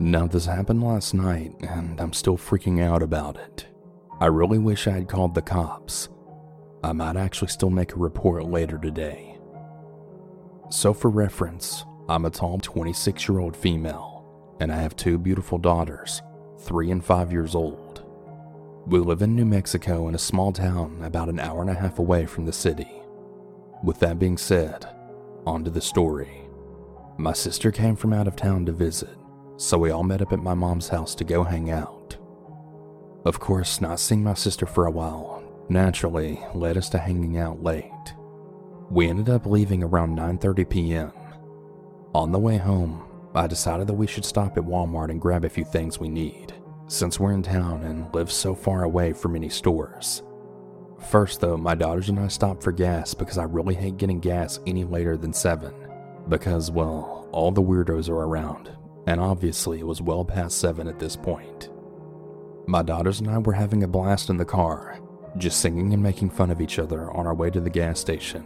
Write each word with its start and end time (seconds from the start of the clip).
Now, 0.00 0.28
this 0.28 0.46
happened 0.46 0.84
last 0.84 1.12
night, 1.12 1.54
and 1.60 2.00
I'm 2.00 2.12
still 2.12 2.36
freaking 2.36 2.80
out 2.80 3.02
about 3.02 3.36
it. 3.36 3.66
I 4.20 4.26
really 4.26 4.58
wish 4.58 4.86
I 4.86 4.92
had 4.92 5.08
called 5.08 5.34
the 5.34 5.42
cops. 5.42 6.08
I 6.84 6.92
might 6.92 7.16
actually 7.16 7.48
still 7.48 7.70
make 7.70 7.92
a 7.92 7.98
report 7.98 8.44
later 8.44 8.78
today. 8.78 9.36
So, 10.70 10.94
for 10.94 11.10
reference, 11.10 11.84
I'm 12.08 12.26
a 12.26 12.30
tall 12.30 12.58
26 12.58 13.28
year 13.28 13.40
old 13.40 13.56
female, 13.56 14.24
and 14.60 14.70
I 14.70 14.76
have 14.76 14.94
two 14.94 15.18
beautiful 15.18 15.58
daughters, 15.58 16.22
three 16.60 16.92
and 16.92 17.04
five 17.04 17.32
years 17.32 17.56
old. 17.56 18.04
We 18.86 19.00
live 19.00 19.20
in 19.20 19.34
New 19.34 19.46
Mexico 19.46 20.06
in 20.06 20.14
a 20.14 20.18
small 20.18 20.52
town 20.52 21.02
about 21.02 21.28
an 21.28 21.40
hour 21.40 21.60
and 21.60 21.70
a 21.70 21.74
half 21.74 21.98
away 21.98 22.24
from 22.26 22.46
the 22.46 22.52
city. 22.52 23.02
With 23.82 23.98
that 23.98 24.20
being 24.20 24.38
said, 24.38 24.86
on 25.44 25.64
to 25.64 25.70
the 25.70 25.80
story. 25.80 26.42
My 27.16 27.32
sister 27.32 27.72
came 27.72 27.96
from 27.96 28.12
out 28.12 28.28
of 28.28 28.36
town 28.36 28.64
to 28.66 28.72
visit, 28.72 29.16
so 29.58 29.76
we 29.76 29.90
all 29.90 30.04
met 30.04 30.22
up 30.22 30.32
at 30.32 30.38
my 30.38 30.54
mom's 30.54 30.88
house 30.88 31.14
to 31.16 31.24
go 31.24 31.42
hang 31.42 31.70
out. 31.70 32.16
Of 33.24 33.40
course, 33.40 33.80
not 33.80 33.98
seeing 34.00 34.22
my 34.22 34.34
sister 34.34 34.64
for 34.64 34.86
a 34.86 34.90
while 34.90 35.42
naturally 35.68 36.40
led 36.54 36.78
us 36.78 36.88
to 36.88 36.98
hanging 36.98 37.36
out 37.36 37.62
late. 37.62 38.14
We 38.88 39.08
ended 39.08 39.28
up 39.28 39.44
leaving 39.44 39.82
around 39.82 40.16
9:30 40.16 40.70
p.m. 40.70 41.12
On 42.14 42.32
the 42.32 42.38
way 42.38 42.56
home, 42.56 43.02
I 43.34 43.46
decided 43.46 43.86
that 43.88 43.94
we 43.94 44.06
should 44.06 44.24
stop 44.24 44.56
at 44.56 44.64
Walmart 44.64 45.10
and 45.10 45.20
grab 45.20 45.44
a 45.44 45.48
few 45.50 45.64
things 45.64 45.98
we 45.98 46.08
need, 46.08 46.54
since 46.86 47.20
we're 47.20 47.32
in 47.32 47.42
town 47.42 47.82
and 47.82 48.14
live 48.14 48.32
so 48.32 48.54
far 48.54 48.84
away 48.84 49.12
from 49.12 49.36
any 49.36 49.50
stores. 49.50 50.22
First, 51.10 51.40
though, 51.40 51.56
my 51.56 51.74
daughters 51.74 52.08
and 52.08 52.18
I 52.18 52.28
stopped 52.28 52.62
for 52.62 52.72
gas 52.72 53.12
because 53.12 53.36
I 53.38 53.44
really 53.44 53.74
hate 53.74 53.98
getting 53.98 54.20
gas 54.20 54.58
any 54.66 54.84
later 54.84 55.16
than 55.16 55.32
7, 55.32 55.74
because, 56.28 56.70
well, 56.70 57.28
all 57.30 57.50
the 57.50 57.62
weirdos 57.62 58.08
are 58.08 58.24
around, 58.24 58.70
and 59.08 59.22
obviously 59.22 59.78
it 59.78 59.86
was 59.86 60.02
well 60.02 60.22
past 60.22 60.58
7 60.58 60.86
at 60.86 60.98
this 60.98 61.16
point. 61.16 61.70
My 62.66 62.82
daughters 62.82 63.20
and 63.20 63.30
I 63.30 63.38
were 63.38 63.54
having 63.54 63.82
a 63.82 63.88
blast 63.88 64.28
in 64.28 64.36
the 64.36 64.44
car, 64.44 65.00
just 65.38 65.62
singing 65.62 65.94
and 65.94 66.02
making 66.02 66.28
fun 66.28 66.50
of 66.50 66.60
each 66.60 66.78
other 66.78 67.10
on 67.12 67.26
our 67.26 67.34
way 67.34 67.48
to 67.48 67.60
the 67.60 67.70
gas 67.70 67.98
station. 67.98 68.44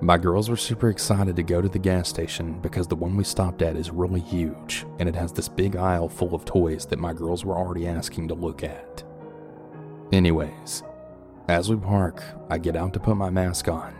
My 0.00 0.16
girls 0.16 0.48
were 0.48 0.56
super 0.56 0.90
excited 0.90 1.34
to 1.34 1.42
go 1.42 1.60
to 1.60 1.68
the 1.68 1.80
gas 1.80 2.08
station 2.08 2.60
because 2.60 2.86
the 2.86 2.94
one 2.94 3.16
we 3.16 3.24
stopped 3.24 3.62
at 3.62 3.74
is 3.74 3.90
really 3.90 4.20
huge 4.20 4.86
and 5.00 5.08
it 5.08 5.16
has 5.16 5.32
this 5.32 5.48
big 5.48 5.74
aisle 5.74 6.08
full 6.08 6.36
of 6.36 6.44
toys 6.44 6.86
that 6.86 7.00
my 7.00 7.12
girls 7.12 7.44
were 7.44 7.56
already 7.56 7.88
asking 7.88 8.28
to 8.28 8.34
look 8.34 8.62
at. 8.62 9.02
Anyways, 10.12 10.84
as 11.48 11.68
we 11.68 11.74
park, 11.74 12.22
I 12.48 12.58
get 12.58 12.76
out 12.76 12.92
to 12.92 13.00
put 13.00 13.16
my 13.16 13.30
mask 13.30 13.66
on, 13.66 13.92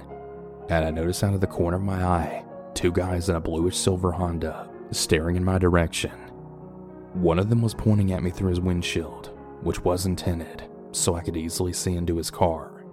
and 0.68 0.84
I 0.84 0.92
notice 0.92 1.24
out 1.24 1.34
of 1.34 1.40
the 1.40 1.48
corner 1.48 1.78
of 1.78 1.82
my 1.82 2.04
eye 2.04 2.44
two 2.74 2.92
guys 2.92 3.28
in 3.28 3.34
a 3.34 3.40
bluish 3.40 3.76
silver 3.76 4.12
Honda 4.12 4.68
staring 4.96 5.36
in 5.36 5.44
my 5.44 5.58
direction. 5.58 6.12
One 7.14 7.38
of 7.38 7.48
them 7.50 7.60
was 7.60 7.74
pointing 7.74 8.12
at 8.12 8.22
me 8.22 8.30
through 8.30 8.50
his 8.50 8.60
windshield, 8.60 9.30
which 9.62 9.84
wasn't 9.84 10.18
tinted, 10.18 10.64
so 10.92 11.14
I 11.14 11.20
could 11.20 11.36
easily 11.36 11.72
see 11.72 11.94
into 11.94 12.16
his 12.16 12.30
car. 12.30 12.84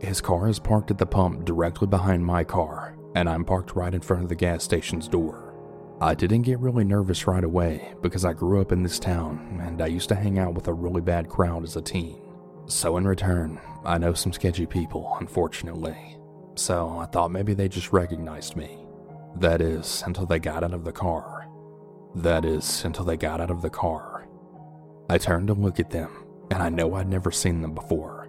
His 0.00 0.20
car 0.20 0.48
is 0.48 0.58
parked 0.58 0.90
at 0.90 0.98
the 0.98 1.06
pump 1.06 1.44
directly 1.44 1.86
behind 1.86 2.24
my 2.24 2.44
car, 2.44 2.96
and 3.14 3.28
I'm 3.28 3.44
parked 3.44 3.76
right 3.76 3.94
in 3.94 4.00
front 4.00 4.22
of 4.22 4.28
the 4.28 4.34
gas 4.34 4.64
station's 4.64 5.08
door. 5.08 5.54
I 6.00 6.14
didn't 6.14 6.42
get 6.42 6.58
really 6.58 6.82
nervous 6.82 7.28
right 7.28 7.44
away 7.44 7.94
because 8.02 8.24
I 8.24 8.32
grew 8.32 8.60
up 8.60 8.72
in 8.72 8.82
this 8.82 8.98
town 8.98 9.60
and 9.62 9.80
I 9.80 9.86
used 9.86 10.08
to 10.08 10.16
hang 10.16 10.38
out 10.38 10.54
with 10.54 10.66
a 10.66 10.72
really 10.72 11.00
bad 11.00 11.28
crowd 11.28 11.62
as 11.62 11.76
a 11.76 11.82
teen. 11.82 12.20
So, 12.66 12.96
in 12.96 13.06
return, 13.06 13.60
I 13.84 13.98
know 13.98 14.12
some 14.12 14.32
sketchy 14.32 14.66
people, 14.66 15.16
unfortunately. 15.20 16.16
So, 16.56 16.98
I 16.98 17.06
thought 17.06 17.30
maybe 17.30 17.54
they 17.54 17.68
just 17.68 17.92
recognized 17.92 18.56
me. 18.56 18.81
That 19.36 19.60
is, 19.60 20.02
until 20.06 20.26
they 20.26 20.38
got 20.38 20.64
out 20.64 20.74
of 20.74 20.84
the 20.84 20.92
car. 20.92 21.48
That 22.14 22.44
is, 22.44 22.84
until 22.84 23.04
they 23.04 23.16
got 23.16 23.40
out 23.40 23.50
of 23.50 23.62
the 23.62 23.70
car. 23.70 24.28
I 25.08 25.18
turned 25.18 25.48
to 25.48 25.54
look 25.54 25.80
at 25.80 25.90
them, 25.90 26.24
and 26.50 26.62
I 26.62 26.68
know 26.68 26.94
I'd 26.94 27.08
never 27.08 27.30
seen 27.30 27.62
them 27.62 27.74
before. 27.74 28.28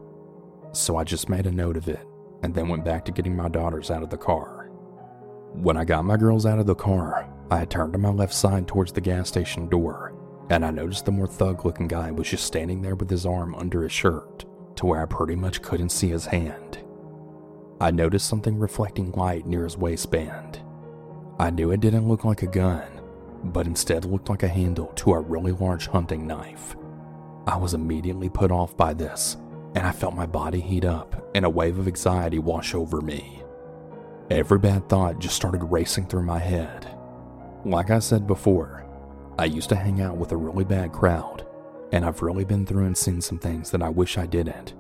So 0.71 0.97
I 0.97 1.03
just 1.03 1.29
made 1.29 1.45
a 1.45 1.51
note 1.51 1.77
of 1.77 1.87
it, 1.87 2.05
and 2.41 2.53
then 2.53 2.69
went 2.69 2.85
back 2.85 3.05
to 3.05 3.11
getting 3.11 3.35
my 3.35 3.49
daughters 3.49 3.91
out 3.91 4.03
of 4.03 4.09
the 4.09 4.17
car. 4.17 4.69
When 5.53 5.77
I 5.77 5.85
got 5.85 6.05
my 6.05 6.17
girls 6.17 6.45
out 6.45 6.59
of 6.59 6.65
the 6.65 6.75
car, 6.75 7.29
I 7.51 7.59
had 7.59 7.69
turned 7.69 7.93
to 7.93 7.99
my 7.99 8.09
left 8.09 8.33
side 8.33 8.67
towards 8.67 8.91
the 8.91 9.01
gas 9.01 9.27
station 9.27 9.69
door 9.69 10.13
and 10.49 10.65
I 10.65 10.71
noticed 10.71 11.05
the 11.05 11.11
more 11.11 11.27
thug 11.27 11.65
looking 11.65 11.87
guy 11.87 12.11
was 12.11 12.29
just 12.29 12.45
standing 12.45 12.81
there 12.81 12.95
with 12.95 13.09
his 13.09 13.25
arm 13.25 13.55
under 13.55 13.83
his 13.83 13.91
shirt 13.91 14.45
to 14.75 14.85
where 14.85 15.01
I 15.01 15.05
pretty 15.05 15.35
much 15.35 15.61
couldn't 15.61 15.89
see 15.89 16.09
his 16.09 16.25
hand. 16.25 16.79
I 17.79 17.91
noticed 17.91 18.27
something 18.27 18.59
reflecting 18.59 19.11
light 19.11 19.45
near 19.45 19.63
his 19.63 19.77
waistband. 19.77 20.61
I 21.39 21.49
knew 21.49 21.71
it 21.71 21.79
didn't 21.79 22.07
look 22.07 22.23
like 22.23 22.43
a 22.43 22.47
gun, 22.47 22.87
but 23.43 23.65
instead 23.65 24.05
looked 24.05 24.29
like 24.29 24.43
a 24.43 24.47
handle 24.47 24.87
to 24.95 25.13
a 25.13 25.19
really 25.19 25.51
large 25.51 25.87
hunting 25.87 26.27
knife. 26.27 26.75
I 27.47 27.57
was 27.57 27.73
immediately 27.73 28.29
put 28.29 28.51
off 28.51 28.77
by 28.77 28.93
this, 28.93 29.37
and 29.75 29.85
I 29.85 29.91
felt 29.91 30.15
my 30.15 30.27
body 30.27 30.61
heat 30.61 30.85
up 30.85 31.29
and 31.33 31.43
a 31.43 31.49
wave 31.49 31.79
of 31.79 31.87
anxiety 31.87 32.37
wash 32.37 32.75
over 32.75 33.01
me. 33.01 33.41
Every 34.29 34.59
bad 34.59 34.87
thought 34.87 35.19
just 35.19 35.35
started 35.35 35.63
racing 35.63 36.05
through 36.05 36.23
my 36.23 36.39
head. 36.39 36.87
Like 37.65 37.89
I 37.89 37.99
said 37.99 38.27
before, 38.27 38.85
I 39.39 39.45
used 39.45 39.69
to 39.69 39.75
hang 39.75 40.01
out 40.01 40.17
with 40.17 40.31
a 40.31 40.37
really 40.37 40.63
bad 40.63 40.91
crowd, 40.91 41.45
and 41.91 42.05
I've 42.05 42.21
really 42.21 42.45
been 42.45 42.65
through 42.65 42.85
and 42.85 42.97
seen 42.97 43.21
some 43.21 43.39
things 43.39 43.71
that 43.71 43.81
I 43.81 43.89
wish 43.89 44.17
I 44.19 44.27
didn't. 44.27 44.75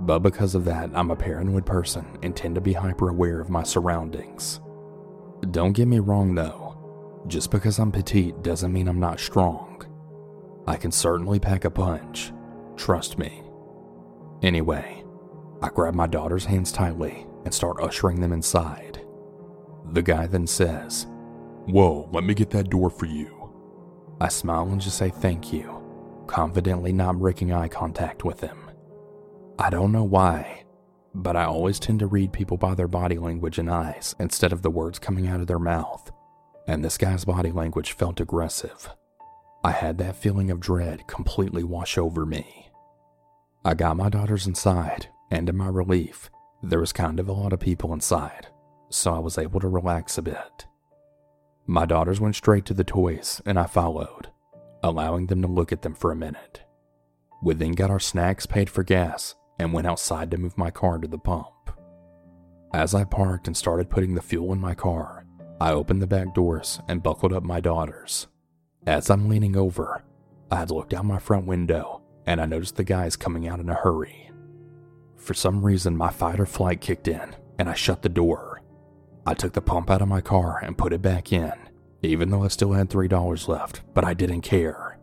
But 0.00 0.18
because 0.18 0.54
of 0.54 0.66
that, 0.66 0.90
I'm 0.92 1.10
a 1.10 1.16
paranoid 1.16 1.64
person 1.64 2.18
and 2.22 2.36
tend 2.36 2.56
to 2.56 2.60
be 2.60 2.74
hyper 2.74 3.08
aware 3.08 3.40
of 3.40 3.48
my 3.48 3.62
surroundings. 3.62 4.60
Don't 5.50 5.72
get 5.72 5.88
me 5.88 5.98
wrong 5.98 6.34
though, 6.34 7.24
just 7.26 7.50
because 7.50 7.78
I'm 7.78 7.92
petite 7.92 8.42
doesn't 8.42 8.72
mean 8.72 8.88
I'm 8.88 9.00
not 9.00 9.20
strong. 9.20 9.84
I 10.66 10.76
can 10.76 10.90
certainly 10.90 11.38
pack 11.38 11.64
a 11.64 11.70
punch, 11.70 12.32
trust 12.76 13.18
me. 13.18 13.42
Anyway, 14.42 15.04
I 15.62 15.68
grab 15.68 15.94
my 15.94 16.06
daughter's 16.06 16.44
hands 16.44 16.72
tightly 16.72 17.26
and 17.44 17.52
start 17.52 17.82
ushering 17.82 18.20
them 18.20 18.32
inside. 18.32 19.00
The 19.92 20.02
guy 20.02 20.26
then 20.26 20.46
says, 20.46 21.06
Whoa, 21.66 22.08
let 22.12 22.24
me 22.24 22.34
get 22.34 22.50
that 22.50 22.70
door 22.70 22.90
for 22.90 23.06
you. 23.06 23.52
I 24.20 24.28
smile 24.28 24.68
and 24.68 24.80
just 24.80 24.98
say 24.98 25.10
thank 25.10 25.52
you, 25.52 26.24
confidently 26.26 26.92
not 26.92 27.18
breaking 27.18 27.52
eye 27.52 27.68
contact 27.68 28.24
with 28.24 28.40
him. 28.40 28.58
I 29.58 29.70
don't 29.70 29.92
know 29.92 30.04
why, 30.04 30.64
but 31.14 31.36
I 31.36 31.44
always 31.44 31.78
tend 31.78 32.00
to 32.00 32.06
read 32.06 32.32
people 32.32 32.56
by 32.56 32.74
their 32.74 32.88
body 32.88 33.18
language 33.18 33.58
and 33.58 33.70
eyes 33.70 34.16
instead 34.18 34.52
of 34.52 34.62
the 34.62 34.70
words 34.70 34.98
coming 34.98 35.28
out 35.28 35.40
of 35.40 35.46
their 35.46 35.58
mouth, 35.58 36.10
and 36.66 36.84
this 36.84 36.98
guy's 36.98 37.24
body 37.24 37.52
language 37.52 37.92
felt 37.92 38.20
aggressive. 38.20 38.88
I 39.62 39.70
had 39.70 39.98
that 39.98 40.16
feeling 40.16 40.50
of 40.50 40.60
dread 40.60 41.06
completely 41.06 41.62
wash 41.62 41.96
over 41.96 42.26
me. 42.26 42.70
I 43.64 43.74
got 43.74 43.96
my 43.96 44.08
daughters 44.08 44.46
inside, 44.46 45.08
and 45.30 45.46
to 45.46 45.52
my 45.52 45.68
relief, 45.68 46.30
there 46.62 46.80
was 46.80 46.92
kind 46.92 47.20
of 47.20 47.28
a 47.28 47.32
lot 47.32 47.52
of 47.52 47.60
people 47.60 47.92
inside, 47.92 48.48
so 48.90 49.14
I 49.14 49.18
was 49.20 49.38
able 49.38 49.60
to 49.60 49.68
relax 49.68 50.18
a 50.18 50.22
bit. 50.22 50.66
My 51.66 51.86
daughters 51.86 52.20
went 52.20 52.36
straight 52.36 52.66
to 52.66 52.74
the 52.74 52.84
toys, 52.84 53.40
and 53.46 53.58
I 53.58 53.64
followed, 53.64 54.28
allowing 54.82 55.28
them 55.28 55.40
to 55.42 55.48
look 55.48 55.72
at 55.72 55.82
them 55.82 55.94
for 55.94 56.12
a 56.12 56.16
minute. 56.16 56.62
We 57.42 57.54
then 57.54 57.72
got 57.72 57.90
our 57.90 58.00
snacks, 58.00 58.44
paid 58.44 58.68
for 58.68 58.82
gas, 58.82 59.34
and 59.58 59.72
went 59.72 59.86
outside 59.86 60.30
to 60.30 60.38
move 60.38 60.58
my 60.58 60.70
car 60.70 60.98
to 60.98 61.08
the 61.08 61.18
pump. 61.18 61.48
As 62.72 62.94
I 62.94 63.04
parked 63.04 63.46
and 63.46 63.56
started 63.56 63.90
putting 63.90 64.14
the 64.14 64.22
fuel 64.22 64.52
in 64.52 64.60
my 64.60 64.74
car, 64.74 65.24
I 65.60 65.72
opened 65.72 66.02
the 66.02 66.06
back 66.06 66.34
doors 66.34 66.80
and 66.88 67.02
buckled 67.02 67.32
up 67.32 67.44
my 67.44 67.60
daughters. 67.60 68.26
As 68.86 69.08
I'm 69.08 69.28
leaning 69.28 69.56
over, 69.56 70.02
I 70.50 70.56
had 70.56 70.70
looked 70.70 70.92
out 70.92 71.04
my 71.04 71.18
front 71.18 71.46
window 71.46 72.02
and 72.26 72.40
I 72.40 72.46
noticed 72.46 72.76
the 72.76 72.84
guys 72.84 73.16
coming 73.16 73.48
out 73.48 73.60
in 73.60 73.68
a 73.68 73.74
hurry. 73.74 74.30
For 75.16 75.32
some 75.32 75.64
reason, 75.64 75.96
my 75.96 76.10
fight 76.10 76.40
or 76.40 76.46
flight 76.46 76.80
kicked 76.80 77.08
in 77.08 77.36
and 77.58 77.68
I 77.68 77.74
shut 77.74 78.02
the 78.02 78.08
door. 78.08 78.60
I 79.24 79.32
took 79.32 79.52
the 79.54 79.62
pump 79.62 79.88
out 79.90 80.02
of 80.02 80.08
my 80.08 80.20
car 80.20 80.60
and 80.62 80.76
put 80.76 80.92
it 80.92 81.00
back 81.00 81.32
in, 81.32 81.52
even 82.02 82.28
though 82.28 82.44
I 82.44 82.48
still 82.48 82.72
had 82.72 82.90
$3 82.90 83.48
left, 83.48 83.80
but 83.94 84.04
I 84.04 84.12
didn't 84.12 84.42
care. 84.42 84.98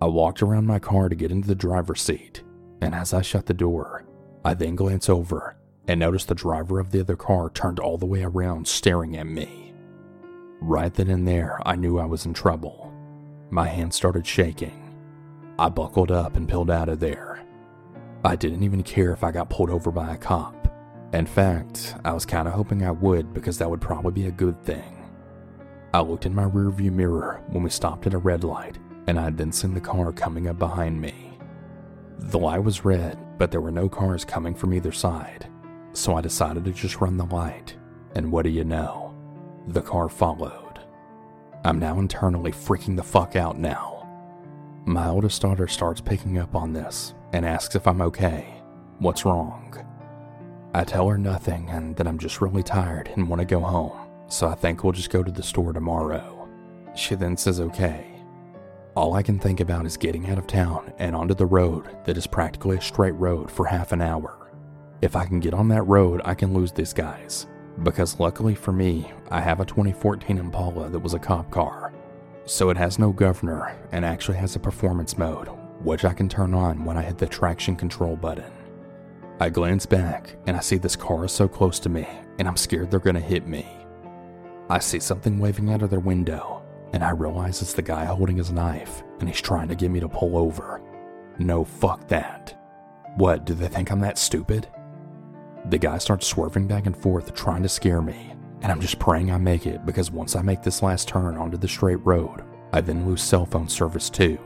I 0.00 0.06
walked 0.06 0.40
around 0.40 0.66
my 0.66 0.78
car 0.78 1.08
to 1.08 1.16
get 1.16 1.32
into 1.32 1.48
the 1.48 1.54
driver's 1.56 2.02
seat, 2.02 2.43
and 2.84 2.94
as 2.94 3.14
I 3.14 3.22
shut 3.22 3.46
the 3.46 3.54
door, 3.54 4.04
I 4.44 4.52
then 4.52 4.76
glanced 4.76 5.08
over 5.08 5.56
and 5.88 6.00
noticed 6.00 6.28
the 6.28 6.34
driver 6.34 6.78
of 6.78 6.90
the 6.90 7.00
other 7.00 7.16
car 7.16 7.48
turned 7.48 7.78
all 7.78 7.96
the 7.96 8.04
way 8.04 8.22
around 8.22 8.68
staring 8.68 9.16
at 9.16 9.26
me. 9.26 9.72
Right 10.60 10.92
then 10.92 11.08
and 11.08 11.26
there, 11.26 11.60
I 11.64 11.76
knew 11.76 11.98
I 11.98 12.04
was 12.04 12.26
in 12.26 12.34
trouble. 12.34 12.92
My 13.50 13.68
hands 13.68 13.96
started 13.96 14.26
shaking. 14.26 14.94
I 15.58 15.70
buckled 15.70 16.10
up 16.10 16.36
and 16.36 16.46
peeled 16.46 16.70
out 16.70 16.90
of 16.90 17.00
there. 17.00 17.42
I 18.22 18.36
didn't 18.36 18.62
even 18.62 18.82
care 18.82 19.12
if 19.12 19.24
I 19.24 19.30
got 19.30 19.48
pulled 19.50 19.70
over 19.70 19.90
by 19.90 20.12
a 20.12 20.18
cop. 20.18 20.68
In 21.14 21.26
fact, 21.26 21.94
I 22.04 22.12
was 22.12 22.26
kind 22.26 22.46
of 22.46 22.52
hoping 22.52 22.84
I 22.84 22.90
would 22.90 23.32
because 23.32 23.56
that 23.58 23.70
would 23.70 23.80
probably 23.80 24.12
be 24.12 24.26
a 24.26 24.32
good 24.32 24.62
thing. 24.62 25.08
I 25.94 26.00
looked 26.00 26.26
in 26.26 26.34
my 26.34 26.44
rearview 26.44 26.92
mirror 26.92 27.42
when 27.48 27.62
we 27.62 27.70
stopped 27.70 28.06
at 28.06 28.14
a 28.14 28.18
red 28.18 28.44
light, 28.44 28.76
and 29.06 29.18
I 29.18 29.24
had 29.24 29.38
then 29.38 29.52
seen 29.52 29.72
the 29.72 29.80
car 29.80 30.12
coming 30.12 30.48
up 30.48 30.58
behind 30.58 31.00
me. 31.00 31.23
The 32.18 32.38
light 32.38 32.62
was 32.62 32.84
red, 32.84 33.18
but 33.38 33.50
there 33.50 33.60
were 33.60 33.70
no 33.70 33.88
cars 33.88 34.24
coming 34.24 34.54
from 34.54 34.72
either 34.72 34.92
side, 34.92 35.48
so 35.92 36.16
I 36.16 36.20
decided 36.20 36.64
to 36.64 36.72
just 36.72 37.00
run 37.00 37.16
the 37.16 37.26
light, 37.26 37.76
and 38.14 38.30
what 38.30 38.42
do 38.42 38.50
you 38.50 38.64
know? 38.64 39.14
The 39.68 39.82
car 39.82 40.08
followed. 40.08 40.80
I'm 41.64 41.78
now 41.78 41.98
internally 41.98 42.52
freaking 42.52 42.96
the 42.96 43.02
fuck 43.02 43.36
out 43.36 43.58
now. 43.58 44.06
My 44.84 45.08
oldest 45.08 45.40
daughter 45.40 45.66
starts 45.66 46.00
picking 46.00 46.38
up 46.38 46.54
on 46.54 46.72
this 46.72 47.14
and 47.32 47.46
asks 47.46 47.74
if 47.74 47.86
I'm 47.86 48.02
okay. 48.02 48.62
What's 48.98 49.24
wrong? 49.24 49.74
I 50.74 50.84
tell 50.84 51.08
her 51.08 51.16
nothing 51.16 51.70
and 51.70 51.96
that 51.96 52.06
I'm 52.06 52.18
just 52.18 52.40
really 52.40 52.62
tired 52.62 53.08
and 53.14 53.28
want 53.28 53.40
to 53.40 53.46
go 53.46 53.60
home, 53.60 53.96
so 54.28 54.48
I 54.48 54.54
think 54.54 54.84
we'll 54.84 54.92
just 54.92 55.10
go 55.10 55.22
to 55.22 55.32
the 55.32 55.42
store 55.42 55.72
tomorrow. 55.72 56.48
She 56.94 57.14
then 57.14 57.36
says 57.36 57.60
okay. 57.60 58.13
All 58.96 59.14
I 59.14 59.24
can 59.24 59.40
think 59.40 59.58
about 59.58 59.86
is 59.86 59.96
getting 59.96 60.30
out 60.30 60.38
of 60.38 60.46
town 60.46 60.92
and 60.98 61.16
onto 61.16 61.34
the 61.34 61.46
road 61.46 61.88
that 62.04 62.16
is 62.16 62.28
practically 62.28 62.76
a 62.76 62.80
straight 62.80 63.14
road 63.14 63.50
for 63.50 63.66
half 63.66 63.90
an 63.90 64.00
hour. 64.00 64.52
If 65.02 65.16
I 65.16 65.26
can 65.26 65.40
get 65.40 65.52
on 65.52 65.66
that 65.68 65.82
road, 65.82 66.20
I 66.24 66.34
can 66.34 66.54
lose 66.54 66.70
these 66.70 66.92
guys. 66.92 67.48
Because 67.82 68.20
luckily 68.20 68.54
for 68.54 68.70
me, 68.70 69.10
I 69.32 69.40
have 69.40 69.58
a 69.58 69.64
2014 69.64 70.38
Impala 70.38 70.90
that 70.90 71.00
was 71.00 71.12
a 71.12 71.18
cop 71.18 71.50
car. 71.50 71.92
So 72.44 72.70
it 72.70 72.76
has 72.76 73.00
no 73.00 73.10
governor 73.10 73.76
and 73.90 74.04
actually 74.04 74.36
has 74.36 74.54
a 74.54 74.60
performance 74.60 75.18
mode, 75.18 75.48
which 75.82 76.04
I 76.04 76.12
can 76.12 76.28
turn 76.28 76.54
on 76.54 76.84
when 76.84 76.96
I 76.96 77.02
hit 77.02 77.18
the 77.18 77.26
traction 77.26 77.74
control 77.74 78.14
button. 78.14 78.52
I 79.40 79.48
glance 79.48 79.86
back 79.86 80.36
and 80.46 80.56
I 80.56 80.60
see 80.60 80.76
this 80.76 80.94
car 80.94 81.24
is 81.24 81.32
so 81.32 81.48
close 81.48 81.80
to 81.80 81.88
me 81.88 82.06
and 82.38 82.46
I'm 82.46 82.56
scared 82.56 82.92
they're 82.92 83.00
gonna 83.00 83.18
hit 83.18 83.48
me. 83.48 83.66
I 84.70 84.78
see 84.78 85.00
something 85.00 85.40
waving 85.40 85.72
out 85.72 85.82
of 85.82 85.90
their 85.90 85.98
window 85.98 86.53
and 86.94 87.02
I 87.02 87.10
realize 87.10 87.60
it's 87.60 87.72
the 87.72 87.82
guy 87.82 88.04
holding 88.04 88.36
his 88.36 88.52
knife 88.52 89.02
and 89.18 89.28
he's 89.28 89.40
trying 89.40 89.66
to 89.66 89.74
get 89.74 89.90
me 89.90 89.98
to 89.98 90.08
pull 90.08 90.38
over. 90.38 90.80
No, 91.40 91.64
fuck 91.64 92.06
that. 92.06 92.56
What, 93.16 93.44
do 93.44 93.52
they 93.52 93.66
think 93.66 93.90
I'm 93.90 93.98
that 94.00 94.16
stupid? 94.16 94.68
The 95.70 95.78
guy 95.78 95.98
starts 95.98 96.28
swerving 96.28 96.68
back 96.68 96.86
and 96.86 96.96
forth 96.96 97.34
trying 97.34 97.64
to 97.64 97.68
scare 97.68 98.00
me, 98.00 98.32
and 98.62 98.70
I'm 98.70 98.80
just 98.80 99.00
praying 99.00 99.32
I 99.32 99.38
make 99.38 99.66
it 99.66 99.84
because 99.84 100.12
once 100.12 100.36
I 100.36 100.42
make 100.42 100.62
this 100.62 100.84
last 100.84 101.08
turn 101.08 101.36
onto 101.36 101.56
the 101.56 101.66
straight 101.66 102.04
road, 102.06 102.44
I 102.72 102.80
then 102.80 103.06
lose 103.06 103.22
cell 103.22 103.44
phone 103.44 103.68
service 103.68 104.08
too. 104.08 104.38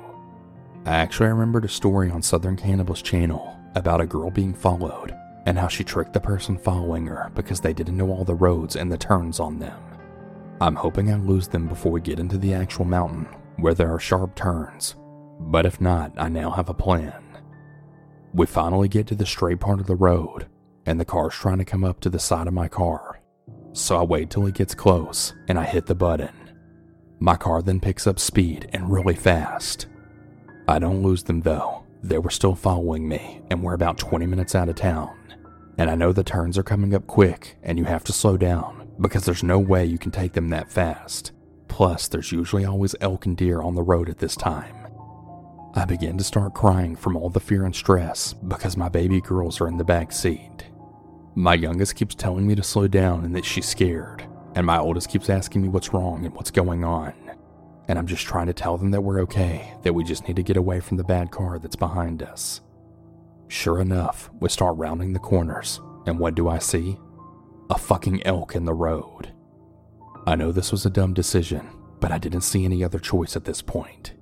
I 0.86 0.92
actually 0.92 1.28
remembered 1.28 1.66
a 1.66 1.68
story 1.68 2.10
on 2.10 2.22
Southern 2.22 2.56
Cannibal's 2.56 3.02
Channel 3.02 3.58
about 3.74 4.00
a 4.00 4.06
girl 4.06 4.30
being 4.30 4.54
followed 4.54 5.14
and 5.44 5.58
how 5.58 5.68
she 5.68 5.84
tricked 5.84 6.14
the 6.14 6.20
person 6.20 6.56
following 6.56 7.04
her 7.08 7.30
because 7.34 7.60
they 7.60 7.74
didn't 7.74 7.98
know 7.98 8.10
all 8.10 8.24
the 8.24 8.34
roads 8.34 8.74
and 8.74 8.90
the 8.90 8.96
turns 8.96 9.38
on 9.38 9.58
them. 9.58 9.78
I'm 10.60 10.74
hoping 10.74 11.12
I 11.12 11.16
lose 11.16 11.46
them 11.46 11.68
before 11.68 11.92
we 11.92 12.00
get 12.00 12.18
into 12.18 12.36
the 12.36 12.52
actual 12.52 12.84
mountain 12.84 13.28
where 13.58 13.74
there 13.74 13.94
are 13.94 14.00
sharp 14.00 14.34
turns, 14.34 14.96
but 15.38 15.64
if 15.64 15.80
not, 15.80 16.12
I 16.16 16.28
now 16.28 16.50
have 16.50 16.68
a 16.68 16.74
plan. 16.74 17.22
We 18.34 18.46
finally 18.46 18.88
get 18.88 19.06
to 19.08 19.14
the 19.14 19.24
straight 19.26 19.60
part 19.60 19.78
of 19.78 19.86
the 19.86 19.94
road 19.94 20.48
and 20.84 20.98
the 20.98 21.04
car's 21.04 21.34
trying 21.34 21.58
to 21.58 21.64
come 21.64 21.84
up 21.84 22.00
to 22.00 22.10
the 22.10 22.18
side 22.18 22.48
of 22.48 22.54
my 22.54 22.66
car. 22.66 23.20
So 23.72 23.96
I 23.98 24.02
wait 24.02 24.30
till 24.30 24.46
he 24.46 24.52
gets 24.52 24.74
close 24.74 25.32
and 25.46 25.60
I 25.60 25.64
hit 25.64 25.86
the 25.86 25.94
button. 25.94 26.34
My 27.20 27.36
car 27.36 27.62
then 27.62 27.78
picks 27.78 28.08
up 28.08 28.18
speed 28.18 28.68
and 28.72 28.90
really 28.90 29.14
fast. 29.14 29.86
I 30.66 30.80
don't 30.80 31.04
lose 31.04 31.22
them 31.22 31.42
though. 31.42 31.84
They 32.02 32.18
were 32.18 32.30
still 32.30 32.56
following 32.56 33.08
me 33.08 33.42
and 33.50 33.62
we're 33.62 33.74
about 33.74 33.98
20 33.98 34.26
minutes 34.26 34.56
out 34.56 34.68
of 34.68 34.74
town. 34.74 35.16
And 35.78 35.88
I 35.88 35.94
know 35.94 36.12
the 36.12 36.24
turns 36.24 36.58
are 36.58 36.64
coming 36.64 36.94
up 36.94 37.06
quick 37.06 37.58
and 37.62 37.78
you 37.78 37.84
have 37.84 38.02
to 38.04 38.12
slow 38.12 38.36
down 38.36 38.77
because 39.00 39.24
there's 39.24 39.42
no 39.42 39.58
way 39.58 39.84
you 39.84 39.98
can 39.98 40.10
take 40.10 40.32
them 40.32 40.50
that 40.50 40.70
fast. 40.70 41.32
Plus, 41.68 42.08
there's 42.08 42.32
usually 42.32 42.64
always 42.64 42.96
elk 43.00 43.26
and 43.26 43.36
deer 43.36 43.60
on 43.60 43.74
the 43.74 43.82
road 43.82 44.08
at 44.08 44.18
this 44.18 44.36
time. 44.36 44.74
I 45.74 45.84
begin 45.84 46.18
to 46.18 46.24
start 46.24 46.54
crying 46.54 46.96
from 46.96 47.16
all 47.16 47.30
the 47.30 47.40
fear 47.40 47.64
and 47.64 47.74
stress 47.74 48.32
because 48.32 48.76
my 48.76 48.88
baby 48.88 49.20
girls 49.20 49.60
are 49.60 49.68
in 49.68 49.76
the 49.76 49.84
back 49.84 50.10
seat. 50.12 50.64
My 51.34 51.54
youngest 51.54 51.94
keeps 51.94 52.14
telling 52.14 52.46
me 52.46 52.54
to 52.56 52.62
slow 52.62 52.88
down 52.88 53.24
and 53.24 53.36
that 53.36 53.44
she's 53.44 53.68
scared, 53.68 54.26
and 54.54 54.66
my 54.66 54.78
oldest 54.78 55.08
keeps 55.08 55.30
asking 55.30 55.62
me 55.62 55.68
what's 55.68 55.92
wrong 55.92 56.24
and 56.24 56.34
what's 56.34 56.50
going 56.50 56.84
on. 56.84 57.12
And 57.86 57.98
I'm 57.98 58.06
just 58.06 58.26
trying 58.26 58.48
to 58.48 58.52
tell 58.52 58.76
them 58.76 58.90
that 58.90 59.02
we're 59.02 59.20
okay, 59.20 59.72
that 59.82 59.94
we 59.94 60.02
just 60.02 60.26
need 60.26 60.36
to 60.36 60.42
get 60.42 60.56
away 60.56 60.80
from 60.80 60.96
the 60.96 61.04
bad 61.04 61.30
car 61.30 61.58
that's 61.58 61.76
behind 61.76 62.22
us. 62.22 62.60
Sure 63.46 63.80
enough, 63.80 64.30
we 64.40 64.48
start 64.48 64.76
rounding 64.76 65.12
the 65.12 65.20
corners, 65.20 65.80
and 66.06 66.18
what 66.18 66.34
do 66.34 66.48
I 66.48 66.58
see? 66.58 66.98
A 67.70 67.78
fucking 67.78 68.26
elk 68.26 68.54
in 68.54 68.64
the 68.64 68.72
road. 68.72 69.32
I 70.26 70.36
know 70.36 70.52
this 70.52 70.72
was 70.72 70.86
a 70.86 70.90
dumb 70.90 71.12
decision, 71.12 71.68
but 72.00 72.12
I 72.12 72.18
didn't 72.18 72.40
see 72.42 72.64
any 72.64 72.82
other 72.82 72.98
choice 72.98 73.36
at 73.36 73.44
this 73.44 73.60
point. 73.60 74.14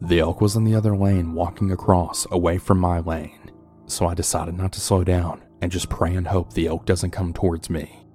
The 0.00 0.20
elk 0.20 0.40
was 0.40 0.56
in 0.56 0.64
the 0.64 0.74
other 0.74 0.96
lane 0.96 1.34
walking 1.34 1.70
across 1.70 2.26
away 2.30 2.58
from 2.58 2.78
my 2.78 3.00
lane, 3.00 3.50
so 3.86 4.06
I 4.06 4.14
decided 4.14 4.56
not 4.56 4.72
to 4.72 4.80
slow 4.80 5.04
down 5.04 5.42
and 5.60 5.70
just 5.70 5.88
pray 5.88 6.14
and 6.14 6.26
hope 6.26 6.52
the 6.52 6.66
elk 6.66 6.84
doesn't 6.84 7.10
come 7.10 7.32
towards 7.32 7.70
me. 7.70 8.06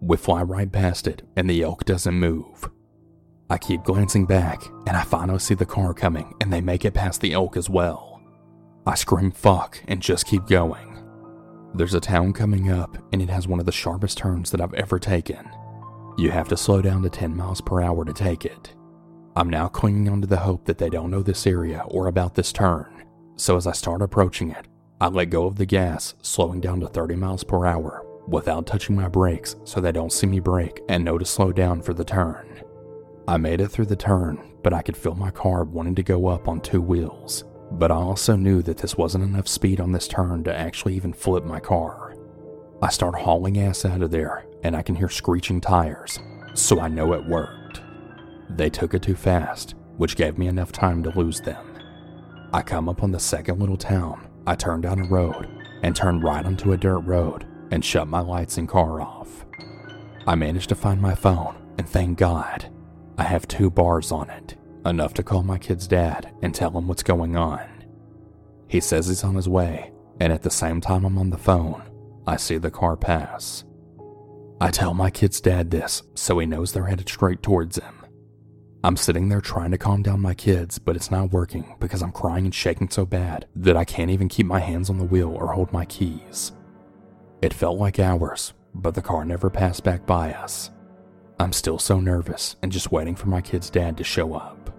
We 0.00 0.16
fly 0.16 0.42
right 0.42 0.70
past 0.70 1.06
it, 1.06 1.22
and 1.36 1.48
the 1.48 1.62
elk 1.62 1.84
doesn't 1.84 2.14
move. 2.14 2.68
I 3.48 3.58
keep 3.58 3.84
glancing 3.84 4.26
back, 4.26 4.62
and 4.86 4.96
I 4.96 5.02
finally 5.04 5.38
see 5.38 5.54
the 5.54 5.66
car 5.66 5.94
coming, 5.94 6.34
and 6.40 6.52
they 6.52 6.60
make 6.60 6.84
it 6.84 6.94
past 6.94 7.20
the 7.20 7.32
elk 7.32 7.56
as 7.56 7.70
well. 7.70 8.20
I 8.86 8.96
scream 8.96 9.30
fuck 9.30 9.82
and 9.88 10.02
just 10.02 10.26
keep 10.26 10.46
going. 10.46 11.03
There's 11.76 11.94
a 11.94 12.00
town 12.00 12.32
coming 12.34 12.70
up, 12.70 12.96
and 13.12 13.20
it 13.20 13.28
has 13.28 13.48
one 13.48 13.58
of 13.58 13.66
the 13.66 13.72
sharpest 13.72 14.16
turns 14.16 14.52
that 14.52 14.60
I've 14.60 14.74
ever 14.74 15.00
taken. 15.00 15.50
You 16.16 16.30
have 16.30 16.46
to 16.50 16.56
slow 16.56 16.80
down 16.80 17.02
to 17.02 17.10
10 17.10 17.36
miles 17.36 17.60
per 17.60 17.82
hour 17.82 18.04
to 18.04 18.12
take 18.12 18.44
it. 18.44 18.72
I'm 19.34 19.50
now 19.50 19.66
clinging 19.66 20.08
onto 20.08 20.28
the 20.28 20.36
hope 20.36 20.66
that 20.66 20.78
they 20.78 20.88
don't 20.88 21.10
know 21.10 21.20
this 21.20 21.48
area 21.48 21.82
or 21.88 22.06
about 22.06 22.36
this 22.36 22.52
turn, 22.52 23.04
so 23.34 23.56
as 23.56 23.66
I 23.66 23.72
start 23.72 24.02
approaching 24.02 24.52
it, 24.52 24.68
I 25.00 25.08
let 25.08 25.30
go 25.30 25.46
of 25.46 25.56
the 25.56 25.66
gas, 25.66 26.14
slowing 26.22 26.60
down 26.60 26.78
to 26.78 26.86
30 26.86 27.16
miles 27.16 27.42
per 27.42 27.66
hour 27.66 28.06
without 28.28 28.68
touching 28.68 28.94
my 28.94 29.08
brakes 29.08 29.56
so 29.64 29.80
they 29.80 29.90
don't 29.90 30.12
see 30.12 30.28
me 30.28 30.38
brake 30.38 30.80
and 30.88 31.04
know 31.04 31.18
to 31.18 31.24
slow 31.24 31.50
down 31.50 31.82
for 31.82 31.92
the 31.92 32.04
turn. 32.04 32.62
I 33.26 33.36
made 33.36 33.60
it 33.60 33.68
through 33.68 33.86
the 33.86 33.96
turn, 33.96 34.38
but 34.62 34.72
I 34.72 34.82
could 34.82 34.96
feel 34.96 35.16
my 35.16 35.32
car 35.32 35.64
wanting 35.64 35.96
to 35.96 36.04
go 36.04 36.28
up 36.28 36.46
on 36.46 36.60
two 36.60 36.80
wheels. 36.80 37.42
But 37.78 37.90
I 37.90 37.96
also 37.96 38.36
knew 38.36 38.62
that 38.62 38.78
this 38.78 38.96
wasn't 38.96 39.24
enough 39.24 39.48
speed 39.48 39.80
on 39.80 39.92
this 39.92 40.08
turn 40.08 40.44
to 40.44 40.56
actually 40.56 40.94
even 40.94 41.12
flip 41.12 41.44
my 41.44 41.60
car. 41.60 42.14
I 42.80 42.88
start 42.90 43.14
hauling 43.14 43.58
ass 43.58 43.84
out 43.84 44.02
of 44.02 44.10
there, 44.10 44.46
and 44.62 44.76
I 44.76 44.82
can 44.82 44.94
hear 44.94 45.08
screeching 45.08 45.60
tires, 45.60 46.18
so 46.54 46.80
I 46.80 46.88
know 46.88 47.12
it 47.12 47.26
worked. 47.26 47.82
They 48.50 48.70
took 48.70 48.94
it 48.94 49.02
too 49.02 49.16
fast, 49.16 49.74
which 49.96 50.16
gave 50.16 50.38
me 50.38 50.46
enough 50.46 50.72
time 50.72 51.02
to 51.02 51.18
lose 51.18 51.40
them. 51.40 51.66
I 52.52 52.62
come 52.62 52.88
up 52.88 53.02
on 53.02 53.10
the 53.10 53.18
second 53.18 53.58
little 53.58 53.76
town 53.76 54.28
I 54.46 54.54
turn 54.54 54.82
down 54.82 55.00
a 55.00 55.08
road 55.08 55.48
and 55.82 55.96
turn 55.96 56.20
right 56.20 56.44
onto 56.44 56.72
a 56.72 56.76
dirt 56.76 57.00
road 57.00 57.46
and 57.70 57.84
shut 57.84 58.08
my 58.08 58.20
lights 58.20 58.58
and 58.58 58.68
car 58.68 59.00
off. 59.00 59.46
I 60.26 60.34
managed 60.34 60.68
to 60.68 60.74
find 60.74 61.00
my 61.00 61.14
phone, 61.14 61.56
and 61.78 61.88
thank 61.88 62.18
God, 62.18 62.70
I 63.16 63.24
have 63.24 63.48
two 63.48 63.70
bars 63.70 64.12
on 64.12 64.28
it, 64.30 64.56
enough 64.86 65.14
to 65.14 65.22
call 65.22 65.42
my 65.42 65.58
kid's 65.58 65.86
dad 65.86 66.32
and 66.42 66.54
tell 66.54 66.76
him 66.76 66.88
what's 66.88 67.02
going 67.02 67.36
on. 67.36 67.62
He 68.68 68.80
says 68.80 69.06
he's 69.06 69.24
on 69.24 69.34
his 69.34 69.48
way, 69.48 69.92
and 70.20 70.32
at 70.32 70.42
the 70.42 70.50
same 70.50 70.80
time 70.80 71.04
I'm 71.04 71.18
on 71.18 71.30
the 71.30 71.38
phone, 71.38 71.82
I 72.26 72.36
see 72.36 72.58
the 72.58 72.70
car 72.70 72.96
pass. 72.96 73.64
I 74.60 74.70
tell 74.70 74.94
my 74.94 75.10
kid's 75.10 75.40
dad 75.40 75.70
this 75.70 76.02
so 76.14 76.38
he 76.38 76.46
knows 76.46 76.72
they're 76.72 76.86
headed 76.86 77.08
straight 77.08 77.42
towards 77.42 77.76
him. 77.78 78.04
I'm 78.82 78.96
sitting 78.96 79.28
there 79.30 79.40
trying 79.40 79.70
to 79.70 79.78
calm 79.78 80.02
down 80.02 80.20
my 80.20 80.34
kids, 80.34 80.78
but 80.78 80.94
it's 80.94 81.10
not 81.10 81.32
working 81.32 81.74
because 81.80 82.02
I'm 82.02 82.12
crying 82.12 82.44
and 82.44 82.54
shaking 82.54 82.90
so 82.90 83.06
bad 83.06 83.46
that 83.56 83.78
I 83.78 83.84
can't 83.84 84.10
even 84.10 84.28
keep 84.28 84.46
my 84.46 84.60
hands 84.60 84.90
on 84.90 84.98
the 84.98 85.04
wheel 85.04 85.30
or 85.30 85.52
hold 85.52 85.72
my 85.72 85.86
keys. 85.86 86.52
It 87.40 87.54
felt 87.54 87.78
like 87.78 87.98
hours, 87.98 88.52
but 88.74 88.94
the 88.94 89.02
car 89.02 89.24
never 89.24 89.48
passed 89.48 89.84
back 89.84 90.04
by 90.06 90.34
us. 90.34 90.70
I'm 91.40 91.52
still 91.52 91.78
so 91.78 91.98
nervous 91.98 92.56
and 92.62 92.70
just 92.70 92.92
waiting 92.92 93.14
for 93.14 93.28
my 93.28 93.40
kid's 93.40 93.70
dad 93.70 93.96
to 93.96 94.04
show 94.04 94.34
up. 94.34 94.73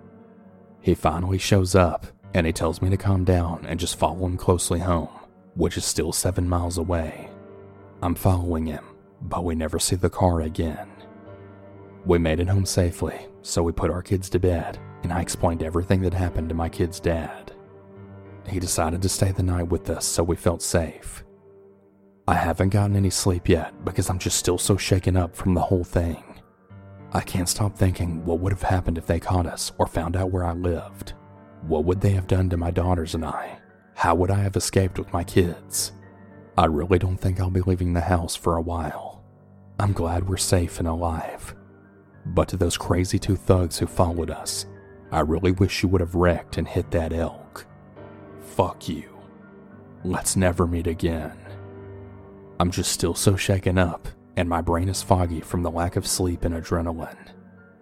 He 0.85 0.93
finally 0.93 1.39
shows 1.39 1.73
up 1.73 2.05
and 2.35 2.45
he 2.45 2.53
tells 2.53 2.79
me 2.79 2.91
to 2.91 2.97
calm 2.97 3.23
down 3.23 3.65
and 3.67 3.79
just 3.79 3.97
follow 3.97 4.27
him 4.27 4.37
closely 4.37 4.79
home, 4.79 5.09
which 5.55 5.77
is 5.77 5.83
still 5.83 6.11
seven 6.11 6.47
miles 6.47 6.77
away. 6.77 7.27
I'm 8.03 8.13
following 8.13 8.67
him, 8.67 8.85
but 9.19 9.43
we 9.43 9.55
never 9.55 9.79
see 9.79 9.95
the 9.95 10.11
car 10.11 10.41
again. 10.41 10.87
We 12.05 12.19
made 12.19 12.39
it 12.39 12.49
home 12.49 12.67
safely, 12.67 13.25
so 13.41 13.63
we 13.63 13.71
put 13.71 13.89
our 13.89 14.03
kids 14.03 14.29
to 14.29 14.39
bed, 14.39 14.77
and 15.01 15.11
I 15.11 15.21
explained 15.21 15.63
everything 15.63 16.01
that 16.03 16.13
happened 16.13 16.49
to 16.49 16.55
my 16.55 16.69
kid's 16.69 16.99
dad. 16.99 17.51
He 18.47 18.59
decided 18.59 19.01
to 19.01 19.09
stay 19.09 19.31
the 19.31 19.41
night 19.41 19.69
with 19.69 19.89
us 19.89 20.05
so 20.05 20.21
we 20.21 20.35
felt 20.35 20.61
safe. 20.61 21.23
I 22.27 22.35
haven't 22.35 22.69
gotten 22.69 22.95
any 22.95 23.09
sleep 23.09 23.49
yet 23.49 23.73
because 23.83 24.07
I'm 24.07 24.19
just 24.19 24.37
still 24.37 24.59
so 24.59 24.77
shaken 24.77 25.17
up 25.17 25.35
from 25.35 25.55
the 25.55 25.61
whole 25.61 25.83
thing. 25.83 26.24
I 27.15 27.21
can't 27.21 27.47
stop 27.47 27.77
thinking 27.77 28.25
what 28.25 28.41
would 28.41 28.51
have 28.51 28.61
happened 28.61 28.97
if 28.97 29.07
they 29.07 29.21
caught 29.21 29.45
us 29.45 29.71
or 29.77 29.87
found 29.87 30.17
out 30.17 30.31
where 30.31 30.43
I 30.43 30.51
lived. 30.51 31.13
What 31.61 31.85
would 31.85 32.01
they 32.01 32.09
have 32.09 32.27
done 32.27 32.49
to 32.49 32.57
my 32.57 32.71
daughters 32.71 33.15
and 33.15 33.23
I? 33.23 33.57
How 33.93 34.15
would 34.15 34.29
I 34.29 34.43
have 34.43 34.57
escaped 34.57 34.99
with 34.99 35.13
my 35.13 35.23
kids? 35.23 35.93
I 36.57 36.65
really 36.65 36.99
don't 36.99 37.15
think 37.15 37.39
I'll 37.39 37.49
be 37.49 37.61
leaving 37.61 37.93
the 37.93 38.01
house 38.01 38.35
for 38.35 38.57
a 38.57 38.61
while. 38.61 39.23
I'm 39.79 39.93
glad 39.93 40.27
we're 40.27 40.35
safe 40.35 40.79
and 40.79 40.89
alive. 40.89 41.55
But 42.25 42.49
to 42.49 42.57
those 42.57 42.75
crazy 42.75 43.17
two 43.17 43.37
thugs 43.37 43.79
who 43.79 43.87
followed 43.87 44.29
us, 44.29 44.65
I 45.09 45.21
really 45.21 45.53
wish 45.53 45.83
you 45.83 45.87
would 45.87 46.01
have 46.01 46.15
wrecked 46.15 46.57
and 46.57 46.67
hit 46.67 46.91
that 46.91 47.13
elk. 47.13 47.65
Fuck 48.41 48.89
you. 48.89 49.09
Let's 50.03 50.35
never 50.35 50.67
meet 50.67 50.87
again. 50.87 51.37
I'm 52.59 52.71
just 52.71 52.91
still 52.91 53.15
so 53.15 53.37
shaken 53.37 53.77
up, 53.77 54.09
and 54.37 54.49
my 54.49 54.61
brain 54.61 54.89
is 54.89 55.01
foggy 55.03 55.41
from 55.41 55.63
the 55.63 55.71
lack 55.71 55.95
of 55.95 56.07
sleep 56.07 56.43
and 56.43 56.53
adrenaline. 56.55 57.29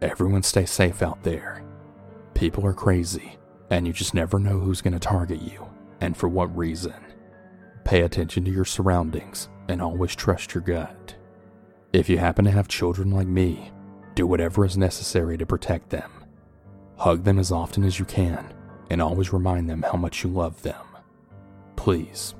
everyone 0.01 0.43
stay 0.43 0.65
safe 0.65 1.01
out 1.01 1.23
there. 1.23 1.63
People 2.33 2.65
are 2.65 2.73
crazy, 2.73 3.37
and 3.69 3.87
you 3.87 3.93
just 3.93 4.13
never 4.13 4.37
know 4.37 4.59
who's 4.59 4.81
going 4.81 4.93
to 4.93 4.99
target 4.99 5.41
you 5.41 5.65
and 6.01 6.17
for 6.17 6.27
what 6.27 6.55
reason. 6.55 6.93
Pay 7.85 8.01
attention 8.01 8.43
to 8.45 8.51
your 8.51 8.65
surroundings 8.65 9.49
and 9.69 9.81
always 9.81 10.15
trust 10.15 10.53
your 10.53 10.61
gut. 10.61 11.15
If 11.93 12.09
you 12.09 12.17
happen 12.17 12.45
to 12.45 12.51
have 12.51 12.67
children 12.67 13.11
like 13.11 13.27
me, 13.27 13.71
do 14.15 14.27
whatever 14.27 14.65
is 14.65 14.77
necessary 14.77 15.37
to 15.37 15.45
protect 15.45 15.89
them. 15.89 16.11
Hug 16.97 17.23
them 17.23 17.39
as 17.39 17.51
often 17.51 17.83
as 17.83 17.99
you 17.99 18.05
can 18.05 18.53
and 18.89 19.01
always 19.01 19.33
remind 19.33 19.69
them 19.69 19.81
how 19.81 19.97
much 19.97 20.23
you 20.23 20.29
love 20.29 20.61
them. 20.61 20.85
Please, 21.75 22.35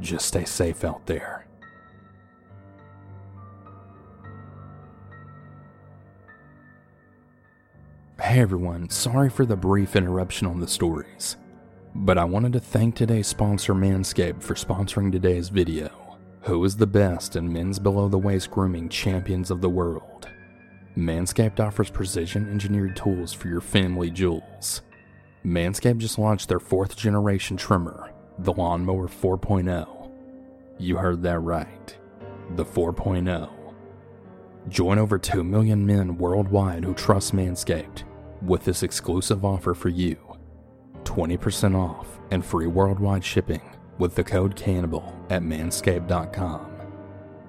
just 0.00 0.26
stay 0.26 0.44
safe 0.44 0.84
out 0.84 1.06
there. 1.06 1.43
Hey 8.34 8.40
everyone, 8.40 8.90
sorry 8.90 9.30
for 9.30 9.46
the 9.46 9.54
brief 9.54 9.94
interruption 9.94 10.48
on 10.48 10.58
the 10.58 10.66
stories, 10.66 11.36
but 11.94 12.18
I 12.18 12.24
wanted 12.24 12.52
to 12.54 12.58
thank 12.58 12.96
today's 12.96 13.28
sponsor 13.28 13.74
Manscaped 13.74 14.42
for 14.42 14.54
sponsoring 14.54 15.12
today's 15.12 15.50
video. 15.50 16.18
Who 16.40 16.64
is 16.64 16.76
the 16.76 16.84
best 16.84 17.36
in 17.36 17.52
men's 17.52 17.78
below 17.78 18.08
the 18.08 18.18
waist 18.18 18.50
grooming 18.50 18.88
champions 18.88 19.52
of 19.52 19.60
the 19.60 19.68
world? 19.68 20.28
Manscaped 20.96 21.60
offers 21.60 21.90
precision 21.90 22.50
engineered 22.50 22.96
tools 22.96 23.32
for 23.32 23.46
your 23.46 23.60
family 23.60 24.10
jewels. 24.10 24.82
Manscaped 25.46 25.98
just 25.98 26.18
launched 26.18 26.48
their 26.48 26.58
fourth 26.58 26.96
generation 26.96 27.56
trimmer, 27.56 28.10
the 28.40 28.52
Lawnmower 28.52 29.06
4.0. 29.06 30.10
You 30.80 30.96
heard 30.96 31.22
that 31.22 31.38
right. 31.38 31.96
The 32.56 32.64
4.0. 32.64 33.48
Join 34.68 34.98
over 34.98 35.20
2 35.20 35.44
million 35.44 35.86
men 35.86 36.18
worldwide 36.18 36.82
who 36.82 36.94
trust 36.94 37.32
Manscaped 37.32 38.02
with 38.44 38.64
this 38.64 38.82
exclusive 38.82 39.44
offer 39.44 39.74
for 39.74 39.88
you 39.88 40.16
20% 41.04 41.74
off 41.76 42.20
and 42.30 42.44
free 42.44 42.66
worldwide 42.66 43.24
shipping 43.24 43.62
with 43.98 44.14
the 44.14 44.24
code 44.24 44.56
CANNIBAL 44.56 45.14
at 45.30 45.42
manscaped.com. 45.42 46.70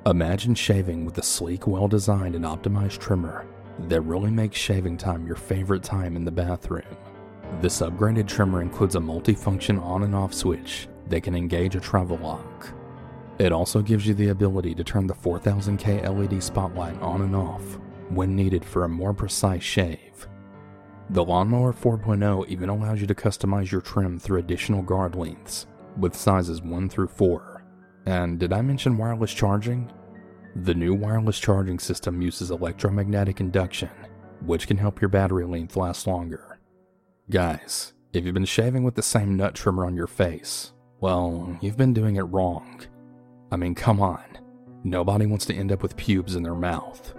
Imagine 0.05 0.53
shaving 0.53 1.03
with 1.05 1.17
a 1.17 1.23
sleek, 1.23 1.65
well 1.65 1.87
designed, 1.87 2.35
and 2.35 2.45
optimized 2.45 2.99
trimmer 2.99 3.47
that 3.87 4.01
really 4.01 4.29
makes 4.29 4.57
shaving 4.57 4.97
time 4.97 5.25
your 5.25 5.35
favorite 5.35 5.83
time 5.83 6.15
in 6.15 6.23
the 6.23 6.31
bathroom. 6.31 6.85
This 7.61 7.81
upgraded 7.81 8.27
trimmer 8.27 8.61
includes 8.61 8.95
a 8.95 8.99
multifunction 8.99 9.81
on 9.81 10.03
and 10.03 10.15
off 10.15 10.33
switch 10.33 10.87
that 11.07 11.23
can 11.23 11.35
engage 11.35 11.75
a 11.75 11.79
travel 11.79 12.17
lock. 12.17 12.69
It 13.39 13.51
also 13.51 13.81
gives 13.81 14.07
you 14.07 14.13
the 14.13 14.29
ability 14.29 14.75
to 14.75 14.83
turn 14.83 15.07
the 15.07 15.13
4000K 15.13 16.07
LED 16.07 16.41
spotlight 16.41 17.01
on 17.01 17.21
and 17.21 17.35
off 17.35 17.79
when 18.09 18.35
needed 18.35 18.63
for 18.63 18.83
a 18.83 18.89
more 18.89 19.13
precise 19.13 19.63
shave. 19.63 20.27
The 21.11 21.23
Lawnmower 21.23 21.71
4.0 21.71 22.47
even 22.47 22.69
allows 22.69 22.99
you 22.99 23.07
to 23.07 23.15
customize 23.15 23.71
your 23.71 23.81
trim 23.81 24.17
through 24.17 24.39
additional 24.39 24.81
guard 24.81 25.15
lengths 25.15 25.67
with 25.97 26.15
sizes 26.15 26.61
1 26.61 26.89
through 26.89 27.07
4. 27.07 27.63
And 28.07 28.39
did 28.39 28.51
I 28.51 28.61
mention 28.61 28.97
wireless 28.97 29.33
charging? 29.33 29.91
The 30.55 30.73
new 30.73 30.95
wireless 30.95 31.39
charging 31.39 31.79
system 31.79 32.21
uses 32.21 32.49
electromagnetic 32.49 33.39
induction, 33.39 33.89
which 34.45 34.67
can 34.67 34.77
help 34.77 34.99
your 35.01 35.09
battery 35.09 35.45
length 35.45 35.75
last 35.75 36.07
longer. 36.07 36.59
Guys, 37.29 37.93
if 38.13 38.25
you've 38.25 38.33
been 38.33 38.45
shaving 38.45 38.83
with 38.83 38.95
the 38.95 39.03
same 39.03 39.35
nut 39.35 39.53
trimmer 39.53 39.85
on 39.85 39.95
your 39.95 40.07
face, 40.07 40.73
well, 41.01 41.57
you've 41.61 41.77
been 41.77 41.93
doing 41.93 42.15
it 42.15 42.21
wrong. 42.21 42.81
I 43.51 43.57
mean, 43.57 43.75
come 43.75 44.01
on. 44.01 44.23
Nobody 44.83 45.25
wants 45.25 45.45
to 45.47 45.53
end 45.53 45.71
up 45.71 45.83
with 45.83 45.97
pubes 45.97 46.35
in 46.35 46.43
their 46.43 46.55
mouth. 46.55 47.13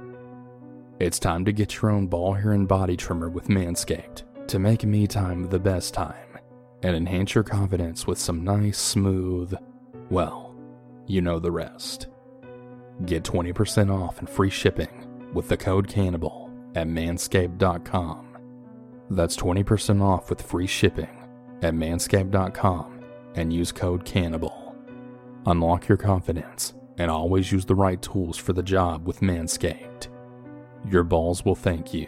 It's 0.99 1.19
time 1.19 1.45
to 1.45 1.53
get 1.53 1.83
your 1.83 1.91
own 1.91 2.07
ball 2.07 2.33
hair 2.33 2.53
and 2.53 2.67
body 2.67 2.97
trimmer 2.97 3.29
with 3.29 3.49
Manscaped 3.49 4.23
to 4.47 4.59
make 4.59 4.83
me 4.83 5.07
time 5.07 5.45
the 5.51 5.59
best 5.59 5.93
time 5.93 6.39
and 6.83 6.97
enhance 6.97 7.35
your 7.35 7.45
confidence 7.45 8.07
with 8.07 8.17
some 8.17 8.43
nice, 8.43 8.79
smooth, 8.79 9.55
well, 10.09 10.55
you 11.07 11.21
know 11.21 11.39
the 11.39 11.53
rest. 11.53 12.07
Get 13.05 13.25
20% 13.25 13.95
off 13.95 14.21
and 14.21 14.31
free 14.31 14.49
shipping 14.49 15.31
with 15.35 15.49
the 15.51 15.57
code 15.59 15.87
CANNIBAL 15.87 16.51
at 16.75 16.87
manscaped.com. 16.87 18.39
That's 19.11 19.37
20% 19.37 20.03
off 20.03 20.31
with 20.31 20.41
free 20.41 20.67
shipping 20.67 21.29
at 21.61 21.75
manscaped.com 21.75 23.05
and 23.35 23.53
use 23.53 23.71
code 23.71 24.07
CANNIBAL. 24.07 24.75
Unlock 25.45 25.89
your 25.89 25.99
confidence 25.99 26.73
and 26.97 27.11
always 27.11 27.53
use 27.53 27.67
the 27.67 27.75
right 27.75 28.01
tools 28.01 28.39
for 28.39 28.55
the 28.55 28.63
job 28.63 29.07
with 29.07 29.21
Manscaped. 29.21 30.09
Your 30.89 31.03
balls 31.03 31.45
will 31.45 31.57
thank 31.57 31.93
you. 31.93 32.07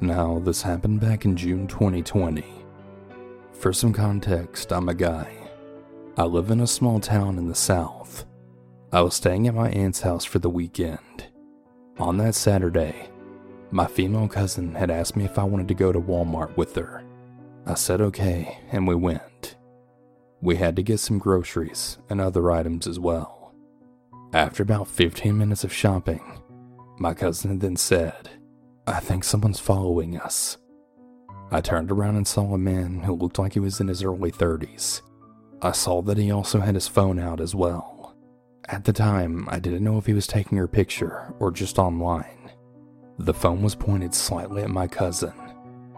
Now, 0.00 0.38
this 0.38 0.62
happened 0.62 1.00
back 1.00 1.24
in 1.24 1.36
June 1.36 1.66
2020. 1.66 2.44
For 3.52 3.72
some 3.72 3.92
context, 3.92 4.72
I'm 4.72 4.88
a 4.88 4.94
guy. 4.94 5.32
I 6.16 6.24
live 6.24 6.50
in 6.50 6.60
a 6.60 6.66
small 6.66 7.00
town 7.00 7.38
in 7.38 7.48
the 7.48 7.54
south. 7.54 8.24
I 8.92 9.00
was 9.00 9.14
staying 9.14 9.48
at 9.48 9.54
my 9.54 9.70
aunt's 9.70 10.02
house 10.02 10.24
for 10.24 10.38
the 10.38 10.50
weekend. 10.50 11.26
On 11.98 12.18
that 12.18 12.34
Saturday, 12.34 13.08
my 13.70 13.86
female 13.86 14.28
cousin 14.28 14.74
had 14.74 14.90
asked 14.90 15.16
me 15.16 15.24
if 15.24 15.38
I 15.38 15.44
wanted 15.44 15.66
to 15.68 15.74
go 15.74 15.90
to 15.90 16.00
Walmart 16.00 16.56
with 16.56 16.76
her. 16.76 17.02
I 17.66 17.74
said 17.74 18.00
okay, 18.00 18.58
and 18.70 18.86
we 18.86 18.94
went. 18.94 19.22
We 20.44 20.56
had 20.56 20.76
to 20.76 20.82
get 20.82 21.00
some 21.00 21.18
groceries 21.18 21.96
and 22.10 22.20
other 22.20 22.52
items 22.52 22.86
as 22.86 23.00
well. 23.00 23.54
After 24.34 24.62
about 24.62 24.88
15 24.88 25.38
minutes 25.38 25.64
of 25.64 25.72
shopping, 25.72 26.20
my 26.98 27.14
cousin 27.14 27.60
then 27.60 27.76
said, 27.76 28.28
I 28.86 29.00
think 29.00 29.24
someone's 29.24 29.58
following 29.58 30.18
us. 30.18 30.58
I 31.50 31.62
turned 31.62 31.90
around 31.90 32.16
and 32.16 32.28
saw 32.28 32.52
a 32.52 32.58
man 32.58 33.00
who 33.00 33.14
looked 33.14 33.38
like 33.38 33.54
he 33.54 33.58
was 33.60 33.80
in 33.80 33.88
his 33.88 34.02
early 34.02 34.30
30s. 34.30 35.00
I 35.62 35.72
saw 35.72 36.02
that 36.02 36.18
he 36.18 36.30
also 36.30 36.60
had 36.60 36.74
his 36.74 36.88
phone 36.88 37.18
out 37.18 37.40
as 37.40 37.54
well. 37.54 38.14
At 38.68 38.84
the 38.84 38.92
time, 38.92 39.48
I 39.48 39.58
didn't 39.58 39.82
know 39.82 39.96
if 39.96 40.04
he 40.04 40.12
was 40.12 40.26
taking 40.26 40.58
her 40.58 40.68
picture 40.68 41.32
or 41.38 41.52
just 41.52 41.78
online. 41.78 42.50
The 43.18 43.32
phone 43.32 43.62
was 43.62 43.74
pointed 43.74 44.12
slightly 44.12 44.62
at 44.62 44.68
my 44.68 44.88
cousin. 44.88 45.32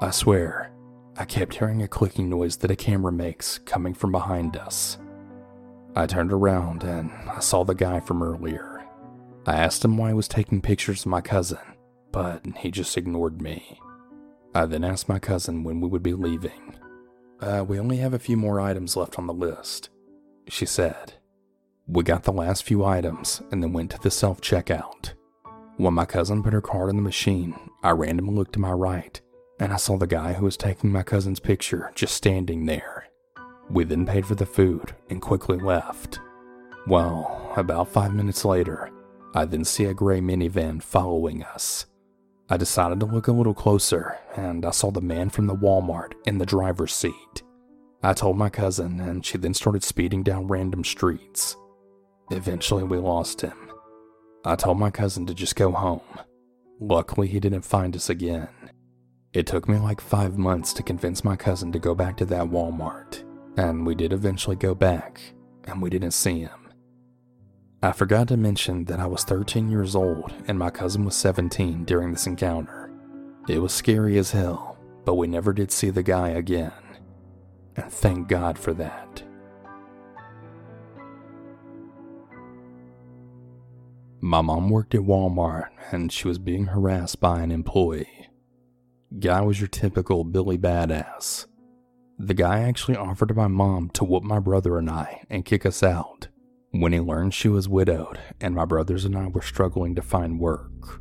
I 0.00 0.12
swear, 0.12 0.70
I 1.18 1.25
kept 1.25 1.54
hearing 1.54 1.82
a 1.82 1.88
clicking 1.88 2.28
noise 2.28 2.58
that 2.58 2.70
a 2.70 2.76
camera 2.76 3.11
makes 3.11 3.56
coming 3.61 3.94
from 3.94 4.12
behind 4.12 4.58
us. 4.58 4.99
I 5.94 6.04
turned 6.04 6.30
around 6.30 6.82
and 6.82 7.11
I 7.26 7.40
saw 7.40 7.64
the 7.64 7.75
guy 7.75 8.00
from 8.00 8.23
earlier. 8.23 8.85
I 9.46 9.54
asked 9.54 9.82
him 9.82 9.96
why 9.96 10.08
he 10.08 10.14
was 10.14 10.28
taking 10.28 10.61
pictures 10.61 11.00
of 11.00 11.06
my 11.06 11.23
cousin, 11.23 11.58
but 12.12 12.44
he 12.58 12.70
just 12.70 12.99
ignored 12.99 13.40
me. 13.40 13.80
I 14.54 14.66
then 14.66 14.85
asked 14.85 15.08
my 15.08 15.18
cousin 15.18 15.64
when 15.64 15.80
we 15.80 15.88
would 15.88 16.02
be 16.02 16.12
leaving. 16.12 16.76
Uh, 17.40 17.64
we 17.66 17.80
only 17.80 17.96
have 17.99 18.12
a 18.12 18.18
few 18.18 18.37
more 18.37 18.61
items 18.61 18.94
left 18.94 19.18
on 19.18 19.26
the 19.26 19.32
list, 19.32 19.88
she 20.49 20.66
said. 20.66 21.14
We 21.87 22.02
got 22.02 22.25
the 22.25 22.32
last 22.32 22.64
few 22.64 22.85
items 22.85 23.40
and 23.50 23.62
then 23.62 23.73
went 23.73 23.90
to 23.92 23.99
the 23.99 24.11
self 24.11 24.42
checkout. 24.42 25.14
When 25.78 25.94
my 25.94 26.04
cousin 26.04 26.42
put 26.42 26.52
her 26.52 26.61
card 26.61 26.90
in 26.90 26.96
the 26.96 27.02
machine, 27.02 27.54
I 27.82 27.90
randomly 27.92 28.35
looked 28.35 28.52
to 28.54 28.58
my 28.58 28.73
right 28.73 29.18
and 29.58 29.72
I 29.72 29.76
saw 29.76 29.96
the 29.96 30.06
guy 30.06 30.34
who 30.34 30.44
was 30.44 30.56
taking 30.56 30.92
my 30.92 31.02
cousin's 31.02 31.40
picture 31.40 31.90
just 31.94 32.14
standing 32.14 32.66
there. 32.66 33.06
We 33.70 33.84
then 33.84 34.06
paid 34.06 34.26
for 34.26 34.34
the 34.34 34.46
food 34.46 34.94
and 35.10 35.20
quickly 35.20 35.58
left. 35.58 36.20
Well, 36.86 37.52
about 37.56 37.88
five 37.88 38.14
minutes 38.14 38.44
later, 38.44 38.90
I 39.34 39.44
then 39.44 39.64
see 39.64 39.86
a 39.86 39.94
gray 39.94 40.20
minivan 40.20 40.82
following 40.82 41.42
us. 41.42 41.86
I 42.48 42.56
decided 42.56 43.00
to 43.00 43.06
look 43.06 43.26
a 43.26 43.32
little 43.32 43.54
closer 43.54 44.18
and 44.36 44.64
I 44.64 44.70
saw 44.70 44.90
the 44.90 45.00
man 45.00 45.30
from 45.30 45.46
the 45.46 45.56
Walmart 45.56 46.12
in 46.26 46.38
the 46.38 46.46
driver's 46.46 46.94
seat. 46.94 47.42
I 48.02 48.12
told 48.12 48.36
my 48.36 48.50
cousin 48.50 49.00
and 49.00 49.26
she 49.26 49.36
then 49.36 49.52
started 49.52 49.82
speeding 49.82 50.22
down 50.22 50.46
random 50.46 50.84
streets. 50.84 51.56
Eventually, 52.30 52.84
we 52.84 52.98
lost 52.98 53.40
him. 53.40 53.70
I 54.44 54.54
told 54.54 54.78
my 54.78 54.90
cousin 54.90 55.26
to 55.26 55.34
just 55.34 55.56
go 55.56 55.72
home. 55.72 56.20
Luckily, 56.78 57.26
he 57.26 57.40
didn't 57.40 57.62
find 57.62 57.96
us 57.96 58.08
again. 58.08 58.48
It 59.37 59.47
took 59.47 59.69
me 59.69 59.76
like 59.76 60.00
five 60.00 60.38
months 60.38 60.73
to 60.73 60.83
convince 60.83 61.23
my 61.23 61.37
cousin 61.37 61.71
to 61.73 61.78
go 61.78 61.95
back 61.95 62.16
to 62.16 62.25
that 62.25 62.47
Walmart, 62.47 63.23
and 63.59 63.87
we 63.87 63.95
did 63.95 64.14
eventually 64.14 64.57
go 64.57 64.75
back, 64.75 65.21
and 65.64 65.83
we 65.83 65.90
didn't 65.90 66.12
see 66.12 66.40
him. 66.40 66.71
I 67.83 67.93
forgot 67.93 68.28
to 68.28 68.38
mention 68.38 68.87
that 68.87 68.99
I 68.99 69.05
was 69.05 69.25
13 69.25 69.71
years 69.71 69.95
old 69.95 70.33
and 70.49 70.59
my 70.59 70.71
cousin 70.71 71.05
was 71.05 71.16
17 71.16 71.85
during 71.85 72.12
this 72.12 72.26
encounter. 72.26 72.90
It 73.47 73.59
was 73.59 73.75
scary 73.75 74.16
as 74.16 74.31
hell, 74.31 74.78
but 75.05 75.16
we 75.16 75.26
never 75.26 75.52
did 75.52 75.71
see 75.71 75.90
the 75.90 76.02
guy 76.02 76.31
again. 76.31 76.73
And 77.76 77.93
thank 77.93 78.28
God 78.28 78.59
for 78.59 78.73
that. 78.73 79.23
My 84.23 84.40
mom 84.40 84.71
worked 84.71 84.95
at 84.95 85.02
Walmart 85.02 85.69
and 85.93 86.11
she 86.11 86.26
was 86.26 86.38
being 86.38 86.69
harassed 86.69 87.21
by 87.21 87.43
an 87.43 87.52
employee. 87.52 88.15
Guy 89.18 89.40
was 89.40 89.61
your 89.61 89.68
typical 89.68 90.25
Billy 90.25 90.58
Badass. 90.58 91.46
The 92.18 92.35
guy 92.35 92.61
actually 92.61 92.96
offered 92.99 93.35
my 93.35 93.46
mom 93.46 93.88
to 93.90 94.04
whoop 94.04 94.23
my 94.23 94.40
brother 94.40 94.76
and 94.76 94.90
I 94.90 95.23
and 95.30 95.44
kick 95.44 95.64
us 95.64 95.82
out, 95.82 96.28
when 96.73 96.92
he 96.92 97.00
learned 97.00 97.32
she 97.32 97.49
was 97.49 97.66
widowed 97.66 98.18
and 98.42 98.54
my 98.54 98.66
brothers 98.66 99.06
and 99.06 99.16
I 99.16 99.28
were 99.28 99.40
struggling 99.40 99.94
to 99.94 100.02
find 100.02 100.38
work. 100.38 101.00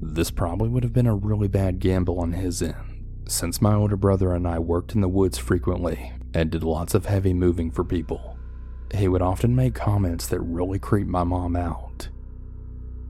This 0.00 0.32
probably 0.32 0.68
would 0.68 0.82
have 0.82 0.92
been 0.92 1.06
a 1.06 1.14
really 1.14 1.46
bad 1.46 1.78
gamble 1.78 2.18
on 2.18 2.32
his 2.32 2.60
end, 2.60 3.04
since 3.28 3.62
my 3.62 3.74
older 3.74 3.96
brother 3.96 4.32
and 4.32 4.48
I 4.48 4.58
worked 4.58 4.96
in 4.96 5.00
the 5.00 5.08
woods 5.08 5.38
frequently 5.38 6.12
and 6.34 6.50
did 6.50 6.64
lots 6.64 6.92
of 6.94 7.06
heavy 7.06 7.34
moving 7.34 7.70
for 7.70 7.84
people. 7.84 8.36
He 8.92 9.06
would 9.06 9.22
often 9.22 9.54
make 9.54 9.74
comments 9.74 10.26
that 10.28 10.40
really 10.40 10.80
creeped 10.80 11.10
my 11.10 11.22
mom 11.22 11.54
out. 11.54 12.08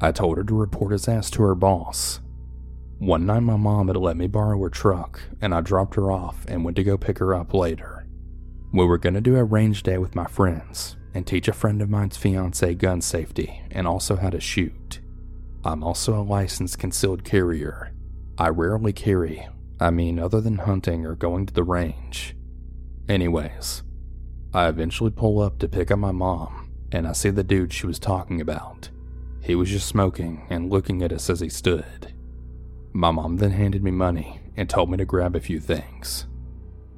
I 0.02 0.12
told 0.12 0.36
her 0.36 0.44
to 0.44 0.54
report 0.54 0.92
his 0.92 1.08
ass 1.08 1.30
to 1.30 1.42
her 1.44 1.54
boss. 1.54 2.20
One 2.98 3.26
night, 3.26 3.40
my 3.40 3.56
mom 3.56 3.86
had 3.86 3.96
let 3.96 4.16
me 4.16 4.26
borrow 4.26 4.60
her 4.60 4.68
truck, 4.68 5.20
and 5.40 5.54
I 5.54 5.60
dropped 5.60 5.94
her 5.94 6.10
off 6.10 6.44
and 6.48 6.64
went 6.64 6.76
to 6.76 6.82
go 6.82 6.98
pick 6.98 7.18
her 7.18 7.32
up 7.32 7.54
later. 7.54 8.06
We 8.72 8.84
were 8.84 8.98
going 8.98 9.14
to 9.14 9.20
do 9.20 9.36
a 9.36 9.44
range 9.44 9.84
day 9.84 9.98
with 9.98 10.16
my 10.16 10.26
friends 10.26 10.96
and 11.14 11.26
teach 11.26 11.46
a 11.46 11.52
friend 11.52 11.80
of 11.80 11.88
mine's 11.88 12.16
fiance 12.16 12.74
gun 12.74 13.00
safety 13.00 13.62
and 13.70 13.86
also 13.86 14.16
how 14.16 14.30
to 14.30 14.40
shoot. 14.40 15.00
I'm 15.64 15.84
also 15.84 16.20
a 16.20 16.22
licensed 16.22 16.78
concealed 16.80 17.24
carrier. 17.24 17.92
I 18.36 18.48
rarely 18.48 18.92
carry, 18.92 19.46
I 19.80 19.90
mean, 19.90 20.18
other 20.18 20.40
than 20.40 20.58
hunting 20.58 21.06
or 21.06 21.14
going 21.14 21.46
to 21.46 21.54
the 21.54 21.62
range. 21.62 22.36
Anyways, 23.08 23.84
I 24.52 24.66
eventually 24.66 25.10
pull 25.10 25.40
up 25.40 25.60
to 25.60 25.68
pick 25.68 25.92
up 25.92 26.00
my 26.00 26.12
mom, 26.12 26.72
and 26.90 27.06
I 27.06 27.12
see 27.12 27.30
the 27.30 27.44
dude 27.44 27.72
she 27.72 27.86
was 27.86 27.98
talking 27.98 28.40
about. 28.40 28.90
He 29.40 29.54
was 29.54 29.70
just 29.70 29.86
smoking 29.86 30.46
and 30.50 30.68
looking 30.68 31.02
at 31.02 31.12
us 31.12 31.30
as 31.30 31.40
he 31.40 31.48
stood. 31.48 32.12
My 32.92 33.10
mom 33.10 33.36
then 33.36 33.50
handed 33.50 33.82
me 33.82 33.90
money 33.90 34.40
and 34.56 34.68
told 34.68 34.90
me 34.90 34.96
to 34.96 35.04
grab 35.04 35.36
a 35.36 35.40
few 35.40 35.60
things. 35.60 36.26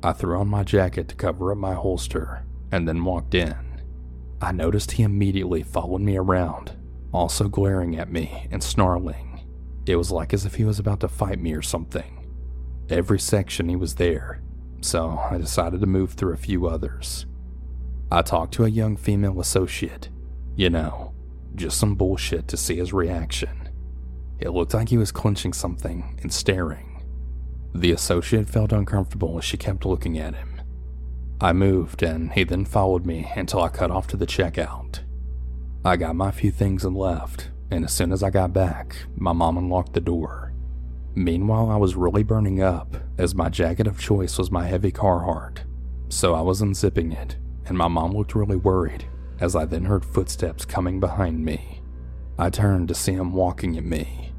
I 0.02 0.12
threw 0.12 0.38
on 0.38 0.48
my 0.48 0.64
jacket 0.64 1.08
to 1.08 1.14
cover 1.14 1.52
up 1.52 1.58
my 1.58 1.74
holster 1.74 2.44
and 2.72 2.88
then 2.88 3.04
walked 3.04 3.34
in. 3.34 3.82
I 4.40 4.52
noticed 4.52 4.92
he 4.92 5.02
immediately 5.02 5.62
followed 5.62 6.00
me 6.00 6.16
around, 6.16 6.76
also 7.12 7.48
glaring 7.48 7.96
at 7.96 8.10
me 8.10 8.48
and 8.50 8.62
snarling. 8.62 9.46
It 9.86 9.96
was 9.96 10.10
like 10.10 10.32
as 10.32 10.46
if 10.46 10.54
he 10.54 10.64
was 10.64 10.78
about 10.78 11.00
to 11.00 11.08
fight 11.08 11.38
me 11.38 11.52
or 11.52 11.62
something. 11.62 12.26
Every 12.88 13.18
section 13.18 13.68
he 13.68 13.76
was 13.76 13.96
there, 13.96 14.40
so 14.80 15.18
I 15.30 15.36
decided 15.36 15.80
to 15.80 15.86
move 15.86 16.12
through 16.12 16.32
a 16.32 16.38
few 16.38 16.66
others. 16.66 17.26
I 18.10 18.22
talked 18.22 18.54
to 18.54 18.64
a 18.64 18.68
young 18.68 18.96
female 18.96 19.40
associate. 19.40 20.08
You 20.56 20.70
know, 20.70 21.14
just 21.54 21.78
some 21.78 21.94
bullshit 21.94 22.48
to 22.48 22.56
see 22.56 22.76
his 22.76 22.92
reaction. 22.92 23.59
It 24.40 24.50
looked 24.50 24.74
like 24.74 24.88
he 24.88 24.98
was 24.98 25.12
clenching 25.12 25.52
something 25.52 26.18
and 26.22 26.32
staring. 26.32 27.02
The 27.74 27.92
associate 27.92 28.48
felt 28.48 28.72
uncomfortable 28.72 29.38
as 29.38 29.44
she 29.44 29.56
kept 29.56 29.84
looking 29.84 30.18
at 30.18 30.34
him. 30.34 30.60
I 31.40 31.52
moved, 31.52 32.02
and 32.02 32.32
he 32.32 32.44
then 32.44 32.64
followed 32.64 33.06
me 33.06 33.30
until 33.36 33.62
I 33.62 33.68
cut 33.68 33.90
off 33.90 34.06
to 34.08 34.16
the 34.16 34.26
checkout. 34.26 35.00
I 35.84 35.96
got 35.96 36.16
my 36.16 36.30
few 36.30 36.50
things 36.50 36.84
and 36.84 36.96
left, 36.96 37.50
and 37.70 37.84
as 37.84 37.92
soon 37.92 38.12
as 38.12 38.22
I 38.22 38.30
got 38.30 38.52
back, 38.52 38.96
my 39.16 39.32
mom 39.32 39.56
unlocked 39.56 39.94
the 39.94 40.00
door. 40.00 40.52
Meanwhile, 41.14 41.70
I 41.70 41.76
was 41.76 41.96
really 41.96 42.22
burning 42.22 42.62
up, 42.62 42.96
as 43.18 43.34
my 43.34 43.48
jacket 43.48 43.86
of 43.86 43.98
choice 43.98 44.38
was 44.38 44.50
my 44.50 44.66
heavy 44.66 44.92
Carhartt, 44.92 45.60
so 46.08 46.34
I 46.34 46.40
was 46.40 46.60
unzipping 46.60 47.12
it 47.12 47.36
and 47.70 47.78
my 47.78 47.88
mom 47.88 48.12
looked 48.12 48.34
really 48.34 48.56
worried 48.56 49.04
as 49.38 49.54
I 49.54 49.64
then 49.64 49.84
heard 49.84 50.04
footsteps 50.04 50.64
coming 50.64 50.98
behind 50.98 51.44
me. 51.44 51.80
I 52.36 52.50
turned 52.50 52.88
to 52.88 52.94
see 52.94 53.12
him 53.12 53.32
walking 53.32 53.78
at 53.78 53.84
me. 53.84 54.29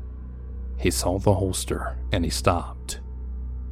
He 0.82 0.90
saw 0.90 1.20
the 1.20 1.36
holster 1.36 1.96
and 2.12 2.26
he 2.26 2.32
stopped. 2.32 3.02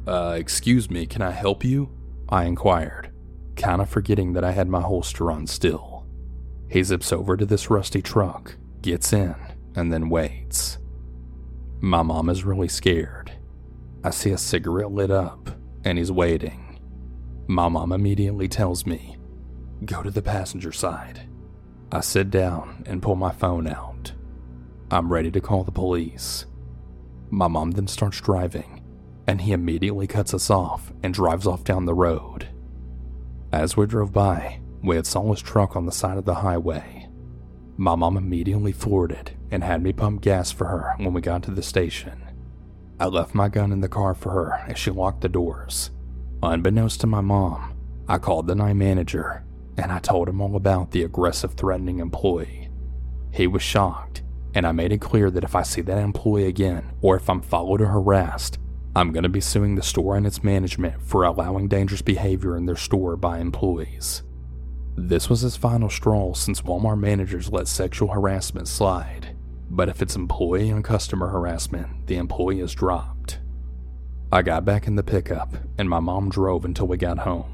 Uh, 0.06 0.36
excuse 0.38 0.88
me, 0.88 1.06
can 1.06 1.22
I 1.22 1.32
help 1.32 1.64
you? 1.64 1.90
I 2.28 2.44
inquired, 2.44 3.12
kinda 3.56 3.84
forgetting 3.84 4.32
that 4.34 4.44
I 4.44 4.52
had 4.52 4.68
my 4.68 4.80
holster 4.80 5.30
on 5.30 5.48
still. 5.48 6.06
He 6.68 6.84
zips 6.84 7.12
over 7.12 7.36
to 7.36 7.44
this 7.44 7.68
rusty 7.68 8.00
truck, 8.00 8.56
gets 8.80 9.12
in, 9.12 9.34
and 9.74 9.92
then 9.92 10.08
waits. 10.08 10.78
My 11.80 12.02
mom 12.02 12.28
is 12.28 12.44
really 12.44 12.68
scared. 12.68 13.32
I 14.04 14.10
see 14.10 14.30
a 14.30 14.38
cigarette 14.38 14.92
lit 14.92 15.10
up, 15.10 15.50
and 15.84 15.98
he's 15.98 16.12
waiting. 16.12 16.78
My 17.48 17.68
mom 17.68 17.90
immediately 17.90 18.46
tells 18.46 18.86
me 18.86 19.16
Go 19.84 20.02
to 20.02 20.10
the 20.10 20.22
passenger 20.22 20.72
side. 20.72 21.28
I 21.90 22.00
sit 22.00 22.30
down 22.30 22.84
and 22.86 23.02
pull 23.02 23.16
my 23.16 23.32
phone 23.32 23.66
out. 23.66 24.12
I'm 24.90 25.10
ready 25.10 25.30
to 25.30 25.40
call 25.40 25.64
the 25.64 25.72
police. 25.72 26.44
My 27.30 27.48
mom 27.48 27.70
then 27.72 27.86
starts 27.86 28.20
driving, 28.20 28.82
and 29.26 29.40
he 29.40 29.52
immediately 29.52 30.06
cuts 30.06 30.34
us 30.34 30.50
off 30.50 30.92
and 31.02 31.14
drives 31.14 31.46
off 31.46 31.64
down 31.64 31.84
the 31.84 31.94
road. 31.94 32.48
As 33.52 33.76
we 33.76 33.86
drove 33.86 34.12
by, 34.12 34.60
we 34.82 34.96
had 34.96 35.06
saw 35.06 35.30
his 35.30 35.40
truck 35.40 35.76
on 35.76 35.86
the 35.86 35.92
side 35.92 36.18
of 36.18 36.24
the 36.24 36.34
highway. 36.34 37.08
My 37.76 37.94
mom 37.94 38.16
immediately 38.16 38.74
it 39.12 39.32
and 39.50 39.64
had 39.64 39.82
me 39.82 39.92
pump 39.92 40.20
gas 40.20 40.50
for 40.50 40.66
her 40.66 40.94
when 40.98 41.12
we 41.12 41.20
got 41.20 41.42
to 41.44 41.50
the 41.50 41.62
station. 41.62 42.22
I 42.98 43.06
left 43.06 43.34
my 43.34 43.48
gun 43.48 43.72
in 43.72 43.80
the 43.80 43.88
car 43.88 44.14
for 44.14 44.30
her 44.32 44.64
as 44.68 44.78
she 44.78 44.90
locked 44.90 45.22
the 45.22 45.28
doors. 45.28 45.90
Unbeknownst 46.42 47.00
to 47.00 47.06
my 47.06 47.20
mom, 47.20 47.74
I 48.08 48.18
called 48.18 48.46
the 48.46 48.54
night 48.54 48.74
manager 48.74 49.44
and 49.78 49.90
I 49.90 49.98
told 49.98 50.28
him 50.28 50.40
all 50.40 50.56
about 50.56 50.90
the 50.90 51.04
aggressive, 51.04 51.54
threatening 51.54 52.00
employee. 52.00 52.68
He 53.32 53.46
was 53.46 53.62
shocked, 53.62 54.22
and 54.54 54.66
I 54.66 54.72
made 54.72 54.92
it 54.92 55.00
clear 55.00 55.30
that 55.30 55.44
if 55.44 55.54
I 55.54 55.62
see 55.62 55.80
that 55.82 55.98
employee 55.98 56.46
again, 56.46 56.90
or 57.00 57.16
if 57.16 57.28
I'm 57.28 57.40
followed 57.40 57.80
or 57.80 57.86
harassed, 57.86 58.58
I'm 58.94 59.12
going 59.12 59.22
to 59.22 59.28
be 59.28 59.40
suing 59.40 59.76
the 59.76 59.82
store 59.82 60.16
and 60.16 60.26
its 60.26 60.42
management 60.42 61.00
for 61.02 61.22
allowing 61.22 61.68
dangerous 61.68 62.02
behavior 62.02 62.56
in 62.56 62.66
their 62.66 62.76
store 62.76 63.16
by 63.16 63.38
employees. 63.38 64.22
This 64.96 65.30
was 65.30 65.42
his 65.42 65.56
final 65.56 65.88
straw 65.88 66.34
since 66.34 66.62
Walmart 66.62 66.98
managers 66.98 67.52
let 67.52 67.68
sexual 67.68 68.08
harassment 68.08 68.66
slide, 68.66 69.36
but 69.70 69.88
if 69.88 70.02
it's 70.02 70.16
employee 70.16 70.70
and 70.70 70.84
customer 70.84 71.28
harassment, 71.28 72.06
the 72.08 72.16
employee 72.16 72.60
is 72.60 72.74
dropped. 72.74 73.38
I 74.32 74.42
got 74.42 74.64
back 74.64 74.86
in 74.86 74.96
the 74.96 75.02
pickup, 75.02 75.54
and 75.78 75.88
my 75.88 76.00
mom 76.00 76.28
drove 76.28 76.64
until 76.64 76.88
we 76.88 76.96
got 76.96 77.20
home. 77.20 77.52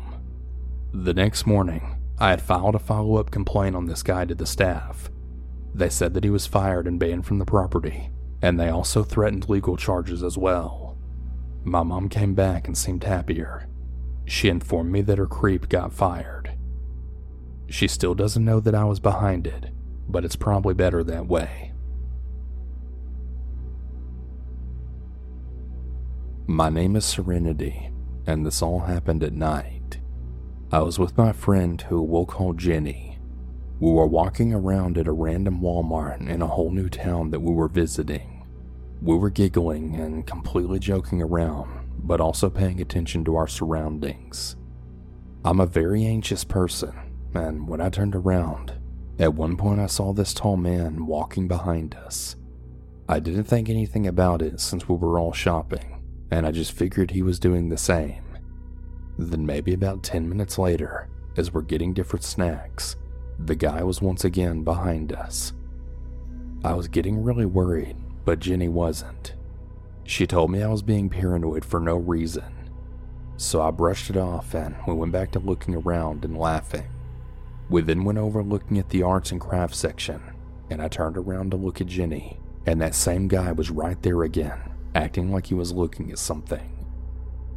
The 0.92 1.14
next 1.14 1.46
morning, 1.46 1.96
I 2.18 2.30
had 2.30 2.40
filed 2.40 2.74
a 2.74 2.78
follow 2.78 3.16
up 3.16 3.30
complaint 3.30 3.76
on 3.76 3.86
this 3.86 4.02
guy 4.02 4.24
to 4.24 4.34
the 4.34 4.46
staff. 4.46 5.10
They 5.76 5.90
said 5.90 6.14
that 6.14 6.24
he 6.24 6.30
was 6.30 6.46
fired 6.46 6.86
and 6.86 6.98
banned 6.98 7.26
from 7.26 7.38
the 7.38 7.44
property, 7.44 8.08
and 8.40 8.58
they 8.58 8.70
also 8.70 9.02
threatened 9.02 9.50
legal 9.50 9.76
charges 9.76 10.22
as 10.22 10.38
well. 10.38 10.96
My 11.64 11.82
mom 11.82 12.08
came 12.08 12.34
back 12.34 12.66
and 12.66 12.78
seemed 12.78 13.04
happier. 13.04 13.68
She 14.24 14.48
informed 14.48 14.90
me 14.90 15.02
that 15.02 15.18
her 15.18 15.26
creep 15.26 15.68
got 15.68 15.92
fired. 15.92 16.56
She 17.68 17.88
still 17.88 18.14
doesn't 18.14 18.44
know 18.44 18.58
that 18.58 18.74
I 18.74 18.84
was 18.84 19.00
behind 19.00 19.46
it, 19.46 19.66
but 20.08 20.24
it's 20.24 20.34
probably 20.34 20.72
better 20.72 21.04
that 21.04 21.26
way. 21.26 21.72
My 26.46 26.70
name 26.70 26.96
is 26.96 27.04
Serenity, 27.04 27.90
and 28.26 28.46
this 28.46 28.62
all 28.62 28.80
happened 28.80 29.22
at 29.22 29.34
night. 29.34 29.98
I 30.72 30.80
was 30.80 30.98
with 30.98 31.18
my 31.18 31.32
friend 31.32 31.82
who 31.82 32.00
we'll 32.00 32.24
call 32.24 32.54
Jenny. 32.54 33.15
We 33.78 33.90
were 33.92 34.06
walking 34.06 34.54
around 34.54 34.96
at 34.96 35.06
a 35.06 35.12
random 35.12 35.60
Walmart 35.60 36.26
in 36.26 36.40
a 36.40 36.46
whole 36.46 36.70
new 36.70 36.88
town 36.88 37.30
that 37.30 37.40
we 37.40 37.52
were 37.52 37.68
visiting. 37.68 38.46
We 39.02 39.16
were 39.16 39.28
giggling 39.28 39.96
and 39.96 40.26
completely 40.26 40.78
joking 40.78 41.20
around, 41.20 41.90
but 41.98 42.18
also 42.18 42.48
paying 42.48 42.80
attention 42.80 43.22
to 43.26 43.36
our 43.36 43.46
surroundings. 43.46 44.56
I'm 45.44 45.60
a 45.60 45.66
very 45.66 46.06
anxious 46.06 46.42
person, 46.42 46.94
and 47.34 47.68
when 47.68 47.82
I 47.82 47.90
turned 47.90 48.14
around, 48.14 48.72
at 49.18 49.34
one 49.34 49.58
point 49.58 49.80
I 49.80 49.86
saw 49.86 50.14
this 50.14 50.32
tall 50.32 50.56
man 50.56 51.04
walking 51.04 51.46
behind 51.46 51.96
us. 51.96 52.34
I 53.10 53.20
didn't 53.20 53.44
think 53.44 53.68
anything 53.68 54.06
about 54.06 54.40
it 54.40 54.58
since 54.58 54.88
we 54.88 54.96
were 54.96 55.18
all 55.18 55.34
shopping, 55.34 56.02
and 56.30 56.46
I 56.46 56.50
just 56.50 56.72
figured 56.72 57.10
he 57.10 57.20
was 57.20 57.38
doing 57.38 57.68
the 57.68 57.76
same. 57.76 58.24
Then, 59.18 59.44
maybe 59.44 59.74
about 59.74 60.02
10 60.02 60.26
minutes 60.26 60.58
later, 60.58 61.10
as 61.36 61.52
we're 61.52 61.60
getting 61.60 61.92
different 61.92 62.24
snacks, 62.24 62.96
the 63.38 63.54
guy 63.54 63.82
was 63.82 64.00
once 64.00 64.24
again 64.24 64.62
behind 64.62 65.12
us. 65.12 65.52
I 66.64 66.74
was 66.74 66.88
getting 66.88 67.22
really 67.22 67.46
worried, 67.46 67.96
but 68.24 68.40
Jenny 68.40 68.68
wasn't. 68.68 69.34
She 70.04 70.26
told 70.26 70.50
me 70.50 70.62
I 70.62 70.68
was 70.68 70.82
being 70.82 71.08
paranoid 71.08 71.64
for 71.64 71.80
no 71.80 71.96
reason. 71.96 72.70
So 73.36 73.60
I 73.60 73.70
brushed 73.70 74.08
it 74.08 74.16
off 74.16 74.54
and 74.54 74.74
we 74.86 74.94
went 74.94 75.12
back 75.12 75.32
to 75.32 75.38
looking 75.38 75.74
around 75.74 76.24
and 76.24 76.38
laughing. 76.38 76.86
We 77.68 77.82
then 77.82 78.04
went 78.04 78.18
over 78.18 78.42
looking 78.42 78.78
at 78.78 78.88
the 78.88 79.02
arts 79.02 79.32
and 79.32 79.40
crafts 79.40 79.78
section, 79.78 80.22
and 80.70 80.80
I 80.80 80.88
turned 80.88 81.16
around 81.16 81.50
to 81.50 81.56
look 81.56 81.80
at 81.80 81.88
Jenny, 81.88 82.38
and 82.64 82.80
that 82.80 82.94
same 82.94 83.26
guy 83.26 83.52
was 83.52 83.70
right 83.70 84.00
there 84.02 84.22
again, 84.22 84.58
acting 84.94 85.32
like 85.32 85.46
he 85.46 85.54
was 85.54 85.72
looking 85.72 86.10
at 86.12 86.18
something. 86.18 86.72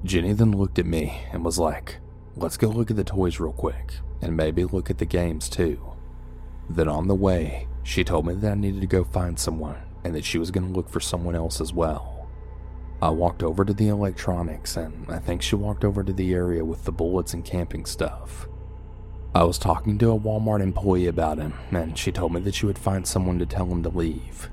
Jenny 0.04 0.34
then 0.34 0.52
looked 0.52 0.80
at 0.80 0.86
me 0.86 1.22
and 1.32 1.46
was 1.46 1.60
like, 1.60 1.98
Let's 2.36 2.58
go 2.58 2.70
look 2.70 2.90
at 2.90 2.98
the 2.98 3.04
toys 3.04 3.40
real 3.40 3.52
quick, 3.52 3.94
and 4.22 4.36
maybe 4.36 4.64
look 4.66 4.90
at 4.90 4.98
the 4.98 5.06
games 5.06 5.50
too. 5.50 5.94
Then 6.70 6.88
on 6.88 7.08
the 7.08 7.16
way, 7.16 7.68
she 7.84 8.04
told 8.04 8.26
me 8.28 8.34
that 8.36 8.52
I 8.52 8.56
needed 8.56 8.82
to 8.82 8.88
go 8.88 9.04
find 9.04 9.40
someone 9.40 9.78
and 10.04 10.16
that 10.16 10.26
she 10.26 10.38
was 10.38 10.52
going 10.52 10.68
to 10.68 10.74
look 10.74 10.90
for 10.90 11.00
someone 11.00 11.36
else 11.36 11.60
as 11.60 11.74
well. 11.74 12.28
I 13.02 13.10
walked 13.10 13.44
over 13.44 13.64
to 13.64 13.74
the 13.74 13.88
electronics, 13.88 14.76
and 14.76 15.06
I 15.10 15.20
think 15.20 15.42
she 15.42 15.56
walked 15.56 15.86
over 15.86 16.04
to 16.04 16.12
the 16.12 16.34
area 16.34 16.66
with 16.66 16.84
the 16.84 16.92
bullets 16.92 17.34
and 17.34 17.46
camping 17.46 17.86
stuff. 17.86 18.48
I 19.34 19.44
was 19.44 19.58
talking 19.58 19.98
to 20.00 20.12
a 20.12 20.20
Walmart 20.20 20.62
employee 20.62 21.08
about 21.08 21.38
him, 21.38 21.54
and 21.72 21.98
she 21.98 22.12
told 22.12 22.34
me 22.34 22.42
that 22.42 22.56
she 22.56 22.66
would 22.66 22.78
find 22.78 23.08
someone 23.08 23.40
to 23.40 23.46
tell 23.46 23.68
him 23.68 23.84
to 23.84 23.90
leave. 23.90 24.50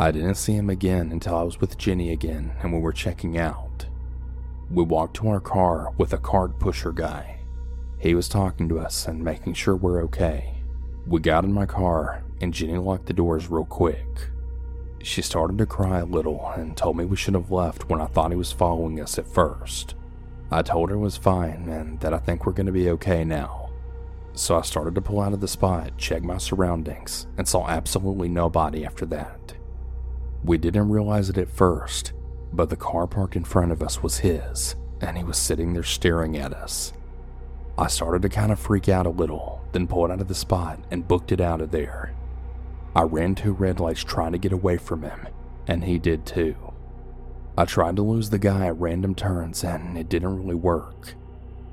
I 0.00 0.12
didn't 0.12 0.36
see 0.36 0.54
him 0.54 0.70
again 0.70 1.10
until 1.10 1.34
I 1.34 1.42
was 1.42 1.60
with 1.60 1.76
Jenny 1.76 2.12
again 2.12 2.52
and 2.62 2.72
we 2.72 2.78
were 2.78 2.92
checking 2.92 3.36
out. 3.36 3.86
We 4.70 4.84
walked 4.84 5.16
to 5.16 5.28
our 5.28 5.40
car 5.40 5.92
with 5.98 6.12
a 6.12 6.18
card 6.18 6.60
pusher 6.60 6.92
guy. 6.92 7.37
He 7.98 8.14
was 8.14 8.28
talking 8.28 8.68
to 8.68 8.78
us 8.78 9.06
and 9.08 9.24
making 9.24 9.54
sure 9.54 9.74
we're 9.74 10.02
okay. 10.04 10.62
We 11.06 11.20
got 11.20 11.44
in 11.44 11.52
my 11.52 11.66
car 11.66 12.22
and 12.40 12.54
Jenny 12.54 12.78
locked 12.78 13.06
the 13.06 13.12
doors 13.12 13.50
real 13.50 13.64
quick. 13.64 14.06
She 15.02 15.20
started 15.20 15.58
to 15.58 15.66
cry 15.66 15.98
a 15.98 16.04
little 16.04 16.48
and 16.56 16.76
told 16.76 16.96
me 16.96 17.04
we 17.04 17.16
should 17.16 17.34
have 17.34 17.50
left 17.50 17.88
when 17.88 18.00
I 18.00 18.06
thought 18.06 18.30
he 18.30 18.36
was 18.36 18.52
following 18.52 19.00
us 19.00 19.18
at 19.18 19.26
first. 19.26 19.96
I 20.50 20.62
told 20.62 20.90
her 20.90 20.96
it 20.96 21.00
was 21.00 21.16
fine 21.16 21.68
and 21.68 21.98
that 22.00 22.14
I 22.14 22.18
think 22.18 22.46
we're 22.46 22.52
going 22.52 22.66
to 22.66 22.72
be 22.72 22.90
okay 22.90 23.24
now. 23.24 23.70
So 24.32 24.56
I 24.56 24.62
started 24.62 24.94
to 24.94 25.00
pull 25.00 25.20
out 25.20 25.32
of 25.32 25.40
the 25.40 25.48
spot, 25.48 25.98
check 25.98 26.22
my 26.22 26.38
surroundings, 26.38 27.26
and 27.36 27.48
saw 27.48 27.66
absolutely 27.68 28.28
nobody 28.28 28.84
after 28.84 29.06
that. 29.06 29.54
We 30.44 30.56
didn't 30.56 30.88
realize 30.88 31.28
it 31.28 31.38
at 31.38 31.50
first, 31.50 32.12
but 32.52 32.70
the 32.70 32.76
car 32.76 33.08
parked 33.08 33.34
in 33.34 33.44
front 33.44 33.72
of 33.72 33.82
us 33.82 34.02
was 34.02 34.18
his, 34.18 34.76
and 35.00 35.16
he 35.16 35.24
was 35.24 35.36
sitting 35.36 35.72
there 35.72 35.82
staring 35.82 36.36
at 36.36 36.54
us. 36.54 36.92
I 37.78 37.86
started 37.86 38.22
to 38.22 38.28
kind 38.28 38.50
of 38.50 38.58
freak 38.58 38.88
out 38.88 39.06
a 39.06 39.10
little, 39.10 39.64
then 39.70 39.86
pulled 39.86 40.10
out 40.10 40.20
of 40.20 40.26
the 40.26 40.34
spot 40.34 40.80
and 40.90 41.06
booked 41.06 41.30
it 41.30 41.40
out 41.40 41.60
of 41.60 41.70
there. 41.70 42.12
I 42.96 43.02
ran 43.02 43.36
two 43.36 43.52
red 43.52 43.78
lights 43.78 44.02
trying 44.02 44.32
to 44.32 44.38
get 44.38 44.52
away 44.52 44.78
from 44.78 45.02
him, 45.02 45.28
and 45.68 45.84
he 45.84 46.00
did 46.00 46.26
too. 46.26 46.56
I 47.56 47.66
tried 47.66 47.94
to 47.94 48.02
lose 48.02 48.30
the 48.30 48.38
guy 48.40 48.66
at 48.66 48.80
random 48.80 49.14
turns, 49.14 49.62
and 49.62 49.96
it 49.96 50.08
didn't 50.08 50.36
really 50.36 50.56
work. 50.56 51.14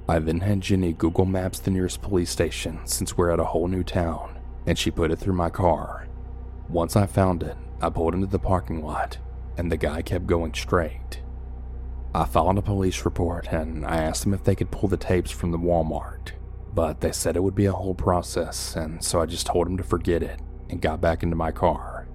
I 0.07 0.19
then 0.19 0.41
had 0.41 0.61
Jenny 0.61 0.93
Google 0.93 1.25
Maps 1.25 1.57
the 1.57 1.71
nearest 1.71 2.03
police 2.03 2.29
station 2.29 2.81
since 2.85 3.17
we're 3.17 3.31
at 3.31 3.39
a 3.39 3.45
whole 3.45 3.67
new 3.67 3.83
town, 3.83 4.37
and 4.67 4.77
she 4.77 4.91
put 4.91 5.09
it 5.09 5.17
through 5.17 5.33
my 5.33 5.49
car. 5.49 6.07
Once 6.69 6.95
I 6.95 7.07
found 7.07 7.41
it, 7.41 7.57
I 7.81 7.89
pulled 7.89 8.13
into 8.13 8.27
the 8.27 8.37
parking 8.37 8.83
lot, 8.83 9.17
and 9.57 9.71
the 9.71 9.77
guy 9.77 10.03
kept 10.03 10.27
going 10.27 10.53
straight. 10.53 11.21
I 12.15 12.23
filed 12.23 12.57
a 12.57 12.61
police 12.61 13.03
report 13.03 13.51
and 13.51 13.85
I 13.85 13.97
asked 13.97 14.23
them 14.23 14.33
if 14.33 14.41
they 14.41 14.55
could 14.55 14.71
pull 14.71 14.87
the 14.87 14.95
tapes 14.95 15.31
from 15.31 15.51
the 15.51 15.57
Walmart, 15.57 16.31
but 16.73 17.01
they 17.01 17.11
said 17.11 17.35
it 17.35 17.43
would 17.43 17.55
be 17.55 17.65
a 17.65 17.73
whole 17.73 17.93
process, 17.93 18.77
and 18.77 19.03
so 19.03 19.19
I 19.19 19.25
just 19.25 19.45
told 19.45 19.67
them 19.67 19.75
to 19.75 19.83
forget 19.83 20.23
it 20.23 20.39
and 20.69 20.81
got 20.81 21.01
back 21.01 21.23
into 21.23 21.35
my 21.35 21.51
car. 21.51 22.07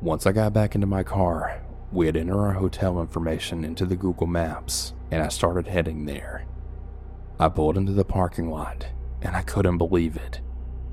Once 0.00 0.24
I 0.24 0.32
got 0.32 0.54
back 0.54 0.74
into 0.74 0.86
my 0.86 1.02
car, 1.02 1.62
we 1.92 2.06
had 2.06 2.16
entered 2.16 2.40
our 2.40 2.54
hotel 2.54 2.98
information 3.02 3.66
into 3.66 3.84
the 3.84 3.96
Google 3.96 4.26
Maps, 4.26 4.94
and 5.10 5.22
I 5.22 5.28
started 5.28 5.66
heading 5.66 6.06
there. 6.06 6.46
I 7.38 7.50
pulled 7.50 7.76
into 7.76 7.92
the 7.92 8.02
parking 8.02 8.48
lot, 8.48 8.86
and 9.20 9.36
I 9.36 9.42
couldn't 9.42 9.76
believe 9.76 10.16
it. 10.16 10.40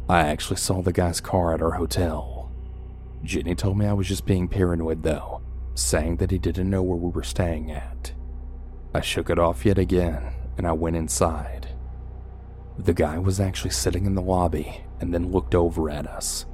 I 0.10 0.28
actually 0.28 0.58
saw 0.58 0.82
the 0.82 0.92
guy's 0.92 1.22
car 1.22 1.54
at 1.54 1.62
our 1.62 1.72
hotel. 1.72 2.52
Jenny 3.24 3.56
told 3.56 3.78
me 3.78 3.86
I 3.86 3.94
was 3.94 4.10
just 4.10 4.26
being 4.26 4.50
paranoid 4.50 5.04
though, 5.04 5.42
saying 5.74 6.18
that 6.18 6.32
he 6.32 6.38
didn't 6.38 6.70
know 6.70 6.84
where 6.84 6.98
we 6.98 7.12
were 7.12 7.24
staying 7.24 7.72
at. 7.72 8.12
I 8.94 9.02
shook 9.02 9.30
it 9.30 9.40
off 9.40 9.66
yet 9.66 9.78
again 9.78 10.34
and 10.58 10.68
I 10.68 10.74
went 10.74 10.96
inside. 10.96 11.70
The 12.78 12.94
guy 12.94 13.18
was 13.18 13.40
actually 13.40 13.72
sitting 13.72 14.06
in 14.06 14.16
the 14.16 14.22
lobby 14.22 14.84
and 15.00 15.14
then 15.14 15.32
looked 15.32 15.56
over 15.56 15.90
at 15.90 16.08
us. 16.08 16.46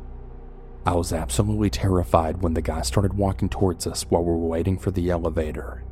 I 0.86 0.93
was 0.93 1.12
absolutely 1.12 1.69
terrified 1.69 2.41
when 2.41 2.54
the 2.54 2.62
guy 2.62 2.82
started 2.82 3.13
walking 3.13 3.50
towards 3.50 3.86
us 3.88 4.04
while 4.04 4.23
we 4.23 4.32
were 4.32 4.38
waiting 4.38 4.78
for 4.78 4.91
the 4.91 5.10
elevator. 5.10 5.84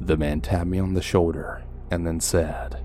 The 0.00 0.16
man 0.16 0.40
tapped 0.40 0.68
me 0.68 0.78
on 0.78 0.94
the 0.94 1.02
shoulder 1.02 1.64
and 1.90 2.06
then 2.06 2.20
said, 2.20 2.80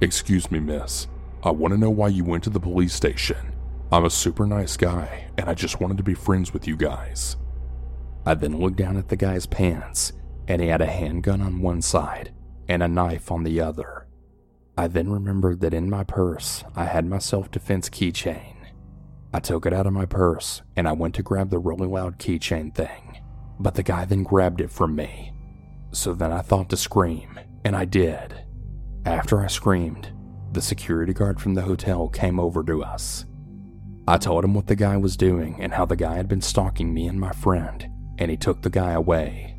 Excuse 0.00 0.50
me, 0.50 0.60
miss. 0.60 1.08
I 1.42 1.50
want 1.50 1.72
to 1.74 1.80
know 1.80 1.90
why 1.90 2.08
you 2.08 2.24
went 2.24 2.44
to 2.44 2.50
the 2.50 2.60
police 2.60 2.94
station. 2.94 3.54
I'm 3.90 4.04
a 4.04 4.10
super 4.10 4.46
nice 4.46 4.76
guy, 4.76 5.30
and 5.36 5.48
I 5.48 5.54
just 5.54 5.80
wanted 5.80 5.96
to 5.96 6.02
be 6.02 6.14
friends 6.14 6.52
with 6.52 6.68
you 6.68 6.76
guys. 6.76 7.36
I 8.26 8.34
then 8.34 8.58
looked 8.58 8.76
down 8.76 8.96
at 8.96 9.08
the 9.08 9.16
guy's 9.16 9.46
pants, 9.46 10.12
and 10.48 10.62
he 10.62 10.68
had 10.68 10.80
a 10.80 10.86
handgun 10.86 11.40
on 11.40 11.60
one 11.60 11.82
side 11.82 12.32
and 12.68 12.82
a 12.82 12.88
knife 12.88 13.30
on 13.30 13.44
the 13.44 13.60
other. 13.60 14.06
I 14.76 14.88
then 14.88 15.10
remembered 15.10 15.60
that 15.60 15.74
in 15.74 15.90
my 15.90 16.04
purse 16.04 16.64
I 16.74 16.84
had 16.84 17.06
my 17.06 17.18
self 17.18 17.50
defense 17.50 17.88
keychain. 17.88 18.54
I 19.32 19.40
took 19.40 19.66
it 19.66 19.72
out 19.74 19.86
of 19.86 19.92
my 19.92 20.06
purse 20.06 20.62
and 20.74 20.88
I 20.88 20.92
went 20.92 21.14
to 21.16 21.22
grab 21.22 21.50
the 21.50 21.58
really 21.58 21.86
loud 21.86 22.18
keychain 22.18 22.74
thing, 22.74 23.20
but 23.60 23.74
the 23.74 23.82
guy 23.82 24.06
then 24.06 24.22
grabbed 24.22 24.60
it 24.60 24.70
from 24.70 24.96
me. 24.96 25.32
So 25.92 26.14
then 26.14 26.32
I 26.32 26.42
thought 26.42 26.68
to 26.70 26.76
scream, 26.76 27.40
and 27.64 27.74
I 27.74 27.84
did. 27.84 28.34
After 29.04 29.40
I 29.40 29.46
screamed, 29.46 30.12
the 30.52 30.60
security 30.60 31.12
guard 31.12 31.40
from 31.40 31.54
the 31.54 31.62
hotel 31.62 32.08
came 32.08 32.38
over 32.38 32.62
to 32.64 32.82
us. 32.82 33.24
I 34.06 34.16
told 34.16 34.44
him 34.44 34.54
what 34.54 34.66
the 34.66 34.76
guy 34.76 34.96
was 34.96 35.16
doing 35.16 35.56
and 35.60 35.72
how 35.72 35.84
the 35.84 35.96
guy 35.96 36.16
had 36.16 36.28
been 36.28 36.40
stalking 36.40 36.92
me 36.94 37.06
and 37.06 37.18
my 37.18 37.32
friend, 37.32 37.86
and 38.18 38.30
he 38.30 38.36
took 38.36 38.62
the 38.62 38.70
guy 38.70 38.92
away. 38.92 39.57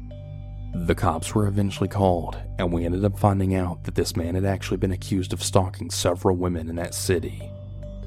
The 0.73 0.95
cops 0.95 1.33
were 1.33 1.47
eventually 1.47 1.89
called, 1.89 2.37
and 2.57 2.71
we 2.71 2.85
ended 2.85 3.03
up 3.03 3.17
finding 3.17 3.55
out 3.55 3.83
that 3.83 3.95
this 3.95 4.15
man 4.15 4.35
had 4.35 4.45
actually 4.45 4.77
been 4.77 4.91
accused 4.91 5.33
of 5.33 5.43
stalking 5.43 5.89
several 5.89 6.35
women 6.35 6.69
in 6.69 6.75
that 6.75 6.93
city. 6.93 7.49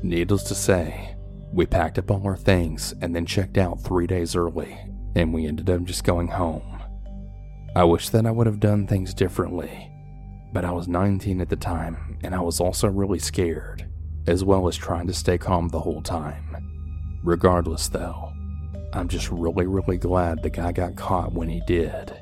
Needless 0.02 0.44
to 0.44 0.54
say, 0.54 1.16
we 1.52 1.66
packed 1.66 1.98
up 1.98 2.10
all 2.10 2.26
our 2.26 2.36
things 2.36 2.94
and 3.00 3.14
then 3.14 3.26
checked 3.26 3.58
out 3.58 3.82
three 3.82 4.06
days 4.06 4.36
early, 4.36 4.78
and 5.14 5.32
we 5.32 5.46
ended 5.46 5.68
up 5.70 5.84
just 5.84 6.04
going 6.04 6.28
home. 6.28 6.80
I 7.74 7.84
wish 7.84 8.10
that 8.10 8.26
I 8.26 8.30
would 8.30 8.46
have 8.46 8.60
done 8.60 8.86
things 8.86 9.12
differently, 9.14 9.90
but 10.52 10.64
I 10.64 10.70
was 10.70 10.88
19 10.88 11.40
at 11.40 11.48
the 11.48 11.56
time, 11.56 12.18
and 12.22 12.34
I 12.34 12.40
was 12.40 12.60
also 12.60 12.88
really 12.88 13.18
scared 13.18 13.88
as 14.26 14.44
well 14.44 14.68
as 14.68 14.76
trying 14.76 15.06
to 15.08 15.12
stay 15.12 15.36
calm 15.36 15.68
the 15.68 15.80
whole 15.80 16.02
time. 16.02 17.20
Regardless, 17.24 17.88
though, 17.88 18.32
I'm 18.92 19.08
just 19.08 19.30
really, 19.30 19.66
really 19.66 19.96
glad 19.96 20.42
the 20.42 20.50
guy 20.50 20.72
got 20.72 20.96
caught 20.96 21.32
when 21.32 21.48
he 21.48 21.60
did. 21.66 22.21